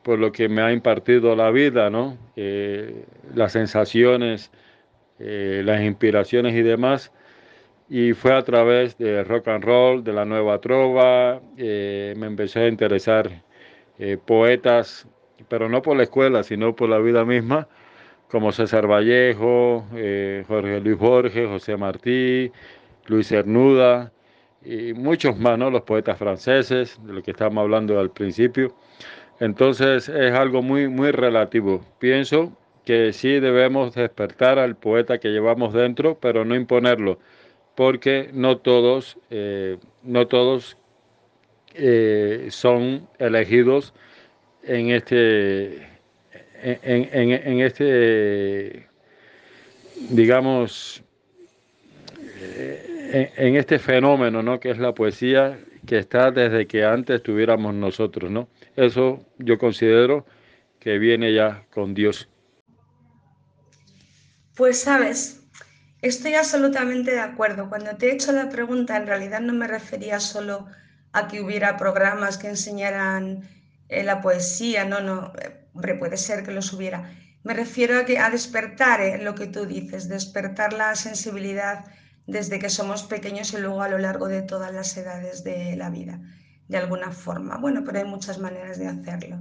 por 0.04 0.20
lo 0.20 0.32
que 0.32 0.50
me 0.50 0.62
ha 0.62 0.72
impartido 0.72 1.36
la 1.36 1.50
vida, 1.50 1.90
¿no? 1.90 2.20
Eh, 2.36 3.06
las 3.34 3.54
sensaciones, 3.54 4.52
eh, 5.18 5.64
las 5.66 5.82
inspiraciones 5.82 6.54
y 6.54 6.62
demás. 6.62 7.12
Y 7.90 8.14
fue 8.14 8.36
a 8.36 8.44
través 8.44 9.00
de 9.00 9.24
rock 9.24 9.48
and 9.48 9.64
roll, 9.64 10.04
de 10.04 10.14
la 10.14 10.26
nueva 10.26 10.62
trova, 10.62 11.42
me 11.58 12.28
empezó 12.28 12.60
a 12.60 12.68
interesar 12.68 13.32
poetas, 14.28 15.08
pero 15.48 15.70
no 15.70 15.82
por 15.82 15.98
la 15.98 16.04
escuela, 16.04 16.44
sino 16.44 16.76
por 16.76 16.90
la 16.90 17.00
vida 17.00 17.26
misma, 17.26 17.68
como 18.30 18.52
César 18.52 18.88
Vallejo, 18.88 19.86
Jorge 20.48 20.80
Luis 20.80 20.98
Borges, 20.98 21.48
José 21.48 21.78
Martí, 21.78 22.52
Luis 23.08 23.28
Cernuda 23.28 24.12
y 24.64 24.94
muchos 24.94 25.38
más, 25.38 25.58
¿no? 25.58 25.70
Los 25.72 25.84
poetas 25.84 26.18
franceses, 26.18 27.00
de 27.04 27.14
lo 27.14 27.24
que 27.24 27.32
estábamos 27.32 27.64
hablando 27.64 28.00
al 28.00 28.12
principio. 28.12 28.76
Entonces 29.40 30.10
es 30.10 30.34
algo 30.34 30.62
muy, 30.62 30.88
muy 30.88 31.12
relativo. 31.12 31.82
Pienso 32.00 32.52
que 32.86 33.14
sí 33.14 33.40
debemos 33.40 33.94
despertar 33.96 34.60
al 34.60 34.76
poeta 34.76 35.20
que 35.20 35.30
llevamos 35.30 35.74
dentro, 35.74 36.20
pero 36.20 36.44
no 36.46 36.56
imponerlo, 36.56 37.20
porque 37.76 38.30
no 38.34 38.58
todos, 38.58 39.18
eh, 39.30 39.78
no 40.04 40.28
todos 40.28 40.78
eh, 41.76 42.48
son 42.50 43.08
elegidos 43.20 43.94
en 44.64 44.90
este, 44.90 45.88
en, 46.62 47.62
este, 47.62 48.88
digamos, 50.10 51.04
eh, 52.42 53.34
en, 53.38 53.56
este 53.56 53.80
fenómeno, 53.80 54.44
¿no? 54.44 54.60
Que 54.60 54.72
es 54.72 54.78
la 54.78 54.94
poesía 54.94 55.60
que 55.86 55.98
está 55.98 56.32
desde 56.32 56.68
que 56.68 56.86
antes 56.86 57.24
tuviéramos 57.24 57.74
nosotros, 57.74 58.30
¿no? 58.30 58.50
Eso 58.76 59.26
yo 59.38 59.58
considero 59.58 60.26
que 60.80 60.98
viene 61.00 61.34
ya 61.34 61.66
con 61.72 61.94
Dios. 61.94 62.30
Pues 64.56 64.82
sabes, 64.82 65.48
estoy 66.02 66.34
absolutamente 66.34 67.12
de 67.12 67.20
acuerdo. 67.20 67.70
Cuando 67.70 67.96
te 67.98 68.08
he 68.10 68.14
hecho 68.14 68.32
la 68.32 68.50
pregunta, 68.50 68.98
en 68.98 69.08
realidad 69.08 69.42
no 69.42 69.54
me 69.54 69.68
refería 69.68 70.20
solo 70.20 70.68
a 71.12 71.28
que 71.28 71.42
hubiera 71.42 71.78
programas 71.78 72.38
que 72.38 72.50
enseñaran 72.50 73.50
eh, 73.90 74.04
la 74.04 74.22
poesía, 74.22 74.86
no, 74.86 75.02
no, 75.02 75.34
hombre, 75.74 75.96
puede 75.96 76.18
ser 76.18 76.44
que 76.44 76.52
los 76.52 76.74
hubiera. 76.74 77.12
Me 77.44 77.54
refiero 77.54 78.00
a, 78.00 78.06
que, 78.06 78.20
a 78.20 78.30
despertar 78.30 79.02
eh, 79.02 79.24
lo 79.24 79.36
que 79.36 79.48
tú 79.48 79.66
dices, 79.66 80.10
despertar 80.10 80.74
la 80.74 80.96
sensibilidad 80.96 81.86
desde 82.28 82.60
que 82.60 82.70
somos 82.70 83.04
pequeños 83.04 83.54
y 83.54 83.58
luego 83.58 83.82
a 83.82 83.90
lo 83.90 83.98
largo 83.98 84.28
de 84.28 84.42
todas 84.42 84.74
las 84.74 84.96
edades 84.98 85.44
de 85.44 85.76
la 85.76 85.90
vida 85.90 86.20
de 86.68 86.78
alguna 86.78 87.12
forma. 87.12 87.58
Bueno, 87.58 87.84
pero 87.84 88.00
hay 88.00 88.06
muchas 88.06 88.38
maneras 88.38 88.78
de 88.78 88.88
hacerlo. 88.88 89.40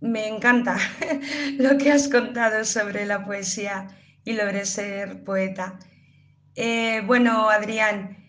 Me 0.00 0.28
encanta 0.28 0.76
lo 1.58 1.78
que 1.78 1.90
has 1.90 2.08
contado 2.08 2.64
sobre 2.64 3.06
la 3.06 3.24
poesía 3.24 3.88
y 4.24 4.34
logré 4.34 4.64
ser 4.66 5.24
poeta. 5.24 5.78
Eh, 6.54 7.02
bueno, 7.06 7.48
Adrián, 7.48 8.23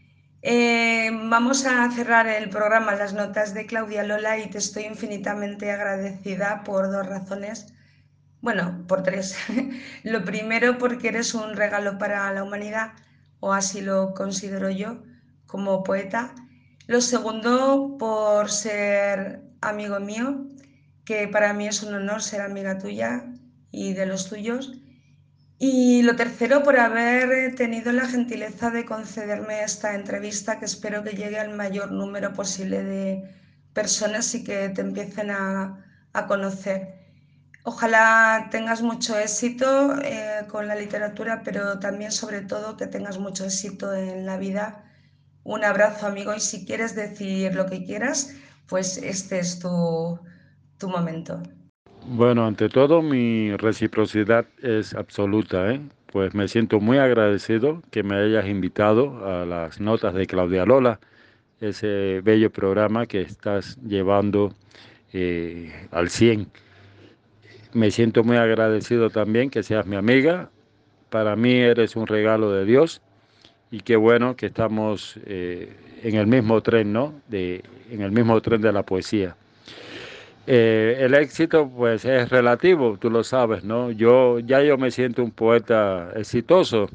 eh, 0.47 1.09
vamos 1.11 1.65
a 1.65 1.89
cerrar 1.89 2.27
el 2.27 2.51
programa 2.51 2.93
Las 2.93 3.13
Notas 3.13 3.55
de 3.55 3.65
Claudia 3.65 4.03
Lola 4.03 4.37
y 4.37 4.47
te 4.47 4.59
estoy 4.59 4.83
infinitamente 4.83 5.71
agradecida 5.71 6.63
por 6.63 6.91
dos 6.91 7.07
razones. 7.07 7.73
Bueno, 8.41 8.85
por 8.87 9.01
tres. 9.01 9.35
lo 10.03 10.23
primero 10.23 10.77
porque 10.77 11.07
eres 11.07 11.33
un 11.33 11.55
regalo 11.55 11.97
para 11.97 12.31
la 12.31 12.43
humanidad, 12.43 12.91
o 13.39 13.53
así 13.53 13.81
lo 13.81 14.13
considero 14.13 14.69
yo 14.69 15.01
como 15.47 15.83
poeta. 15.83 16.35
Lo 16.85 17.01
segundo 17.01 17.97
por 17.97 18.51
ser 18.51 19.41
amigo 19.61 19.99
mío, 19.99 20.45
que 21.05 21.27
para 21.27 21.53
mí 21.53 21.67
es 21.67 21.81
un 21.81 21.95
honor 21.95 22.21
ser 22.21 22.41
amiga 22.41 22.77
tuya 22.77 23.25
y 23.71 23.93
de 23.93 24.05
los 24.05 24.29
tuyos. 24.29 24.73
Y 25.57 26.01
lo 26.03 26.15
tercero, 26.15 26.63
por 26.63 26.77
haber 26.79 27.55
tenido 27.55 27.91
la 27.91 28.07
gentileza 28.07 28.71
de 28.71 28.85
concederme 28.85 29.63
esta 29.63 29.95
entrevista, 29.95 30.59
que 30.59 30.65
espero 30.65 31.03
que 31.03 31.11
llegue 31.11 31.39
al 31.39 31.55
mayor 31.55 31.91
número 31.91 32.33
posible 32.33 32.83
de 32.83 33.23
personas 33.73 34.33
y 34.35 34.43
que 34.43 34.69
te 34.69 34.81
empiecen 34.81 35.31
a, 35.31 35.85
a 36.13 36.27
conocer. 36.27 36.95
Ojalá 37.63 38.47
tengas 38.51 38.81
mucho 38.81 39.17
éxito 39.17 39.95
eh, 40.03 40.45
con 40.49 40.67
la 40.67 40.75
literatura, 40.75 41.41
pero 41.43 41.79
también 41.79 42.11
sobre 42.11 42.41
todo 42.41 42.77
que 42.77 42.87
tengas 42.87 43.17
mucho 43.17 43.45
éxito 43.45 43.93
en 43.93 44.25
la 44.25 44.37
vida. 44.37 44.83
Un 45.43 45.63
abrazo 45.63 46.07
amigo 46.07 46.33
y 46.35 46.39
si 46.41 46.65
quieres 46.65 46.95
decir 46.95 47.55
lo 47.55 47.65
que 47.65 47.85
quieras, 47.85 48.31
pues 48.67 48.97
este 48.97 49.39
es 49.39 49.59
tu, 49.59 50.19
tu 50.77 50.89
momento. 50.89 51.41
Bueno, 52.07 52.45
ante 52.45 52.69
todo 52.69 53.01
mi 53.01 53.55
reciprocidad 53.57 54.45
es 54.61 54.93
absoluta, 54.93 55.71
¿eh? 55.73 55.81
pues 56.11 56.35
me 56.35 56.47
siento 56.47 56.79
muy 56.79 56.97
agradecido 56.99 57.81
que 57.91 58.03
me 58.03 58.15
hayas 58.15 58.47
invitado 58.47 59.25
a 59.25 59.45
las 59.45 59.79
notas 59.81 60.13
de 60.13 60.27
Claudia 60.27 60.65
Lola, 60.65 60.99
ese 61.59 62.21
bello 62.23 62.51
programa 62.51 63.07
que 63.07 63.21
estás 63.21 63.77
llevando 63.81 64.53
eh, 65.13 65.87
al 65.91 66.09
100 66.09 66.47
me 67.75 67.91
siento 67.91 68.23
muy 68.23 68.37
agradecido 68.37 69.09
también 69.09 69.49
que 69.49 69.61
seas 69.61 69.85
mi 69.85 69.97
amiga. 69.97 70.49
Para 71.09 71.35
mí 71.35 71.53
eres 71.55 71.95
un 71.97 72.07
regalo 72.07 72.51
de 72.51 72.65
Dios 72.65 73.01
y 73.69 73.81
qué 73.81 73.97
bueno 73.97 74.35
que 74.37 74.45
estamos 74.47 75.19
eh, 75.25 75.75
en 76.01 76.15
el 76.15 76.25
mismo 76.25 76.61
tren, 76.61 76.93
¿no? 76.93 77.13
De, 77.27 77.63
en 77.91 78.01
el 78.01 78.11
mismo 78.11 78.39
tren 78.41 78.61
de 78.61 78.71
la 78.71 78.83
poesía. 78.83 79.35
Eh, 80.47 80.97
el 80.99 81.13
éxito, 81.15 81.69
pues, 81.69 82.05
es 82.05 82.29
relativo, 82.29 82.97
tú 82.99 83.09
lo 83.09 83.23
sabes, 83.23 83.63
¿no? 83.63 83.91
Yo 83.91 84.39
ya 84.39 84.61
yo 84.61 84.77
me 84.77 84.91
siento 84.91 85.23
un 85.23 85.31
poeta 85.31 86.11
exitoso. 86.15 86.87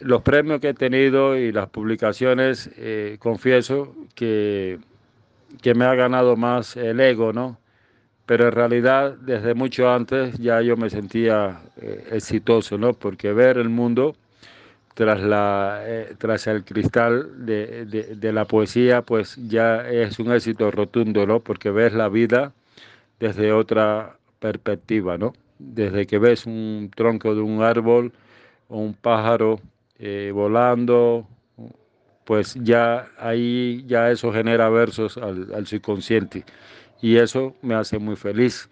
Los 0.00 0.22
premios 0.22 0.60
que 0.60 0.70
he 0.70 0.74
tenido 0.74 1.36
y 1.36 1.52
las 1.52 1.68
publicaciones, 1.70 2.70
eh, 2.76 3.16
confieso 3.20 3.94
que, 4.14 4.78
que 5.62 5.74
me 5.74 5.84
ha 5.84 5.94
ganado 5.94 6.36
más 6.36 6.76
el 6.76 7.00
ego, 7.00 7.32
¿no? 7.32 7.58
pero 8.28 8.48
en 8.48 8.52
realidad 8.52 9.16
desde 9.22 9.54
mucho 9.54 9.90
antes 9.90 10.36
ya 10.38 10.60
yo 10.60 10.76
me 10.76 10.90
sentía 10.90 11.62
eh, 11.80 12.08
exitoso, 12.12 12.76
¿no? 12.76 12.92
Porque 12.92 13.32
ver 13.32 13.56
el 13.56 13.70
mundo 13.70 14.16
tras, 14.98 15.22
la, 15.22 15.82
eh, 15.84 16.16
tras 16.18 16.48
el 16.48 16.64
cristal 16.64 17.46
de, 17.46 17.84
de, 17.84 18.32
la 18.32 18.46
poesía, 18.46 19.02
pues 19.02 19.36
ya 19.46 19.88
es 19.88 20.18
un 20.18 20.32
éxito 20.32 20.72
rotundo, 20.72 21.24
¿no? 21.24 21.38
Porque 21.38 21.70
ves 21.70 21.92
la 21.92 22.08
vida 22.08 22.52
desde 23.20 23.52
otra 23.52 24.18
perspectiva, 24.40 25.16
¿no? 25.16 25.34
Desde 25.60 26.04
que 26.08 26.18
ves 26.18 26.46
un 26.46 26.90
tronco 26.92 27.36
de 27.36 27.42
un 27.42 27.62
árbol 27.62 28.12
o 28.66 28.78
un 28.78 28.92
pájaro 28.92 29.60
eh, 30.00 30.32
volando, 30.34 31.28
pues 32.24 32.54
ya 32.60 33.08
ahí 33.20 33.84
ya 33.86 34.10
eso 34.10 34.32
genera 34.32 34.68
versos 34.68 35.16
al, 35.16 35.64
subconsciente 35.68 36.44
y 37.00 37.18
eso 37.18 37.54
me 37.62 37.76
hace 37.76 38.00
muy 38.00 38.16
feliz. 38.16 38.68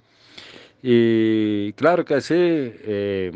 Y 0.83 1.72
claro 1.74 2.05
que 2.05 2.20
sí, 2.20 2.35
eh, 2.35 3.31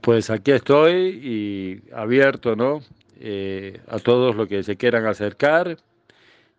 pues 0.00 0.30
aquí 0.30 0.52
estoy 0.52 1.20
y 1.22 1.94
abierto, 1.94 2.56
¿no? 2.56 2.80
Eh, 3.20 3.80
a 3.88 3.98
todos 3.98 4.34
los 4.36 4.48
que 4.48 4.62
se 4.62 4.76
quieran 4.76 5.06
acercar, 5.06 5.78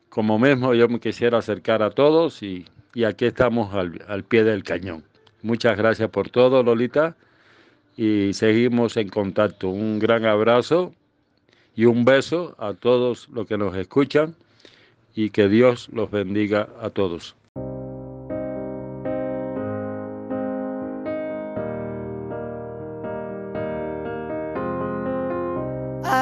como 0.09 0.39
mismo 0.39 0.73
yo 0.73 0.87
me 0.87 0.99
quisiera 0.99 1.37
acercar 1.37 1.83
a 1.83 1.91
todos 1.91 2.41
y, 2.41 2.65
y 2.93 3.03
aquí 3.03 3.25
estamos 3.25 3.73
al, 3.73 4.03
al 4.07 4.23
pie 4.23 4.43
del 4.43 4.63
cañón. 4.63 5.03
Muchas 5.41 5.77
gracias 5.77 6.09
por 6.09 6.29
todo, 6.29 6.63
Lolita, 6.63 7.15
y 7.97 8.33
seguimos 8.33 8.97
en 8.97 9.09
contacto. 9.09 9.69
Un 9.69 9.99
gran 9.99 10.25
abrazo 10.25 10.93
y 11.75 11.85
un 11.85 12.05
beso 12.05 12.55
a 12.57 12.73
todos 12.73 13.29
los 13.29 13.45
que 13.45 13.57
nos 13.57 13.75
escuchan 13.75 14.35
y 15.13 15.29
que 15.29 15.47
Dios 15.47 15.89
los 15.91 16.09
bendiga 16.09 16.69
a 16.81 16.89
todos. 16.89 17.35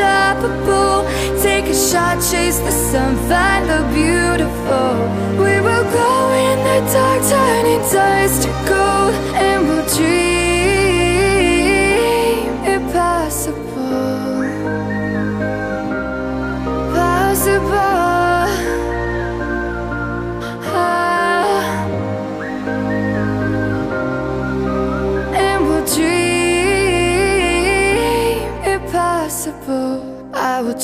Unstoppable. 0.00 1.04
Take 1.42 1.66
a 1.66 1.74
shot, 1.74 2.16
chase 2.30 2.58
the 2.58 2.70
sun, 2.70 3.16
find 3.28 3.68
the 3.68 3.82
beautiful. 3.94 4.92
We 5.42 5.60
will 5.60 5.84
go 5.92 6.32
in 6.32 6.58
the 6.68 6.92
dark, 6.92 7.22
turning 7.28 7.80
dust 7.92 8.42
to 8.42 8.48
gold, 8.68 9.14
and 9.34 9.68
we'll 9.68 9.86
dream 9.96 10.29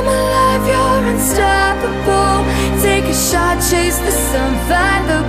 Come 0.00 0.08
alive, 0.08 0.62
you're 0.66 1.04
unstoppable. 1.12 2.40
Take 2.82 3.04
a 3.04 3.14
shot, 3.14 3.56
chase 3.70 3.98
the 3.98 4.12
sun, 4.30 4.52
find 4.68 5.02
the 5.12 5.20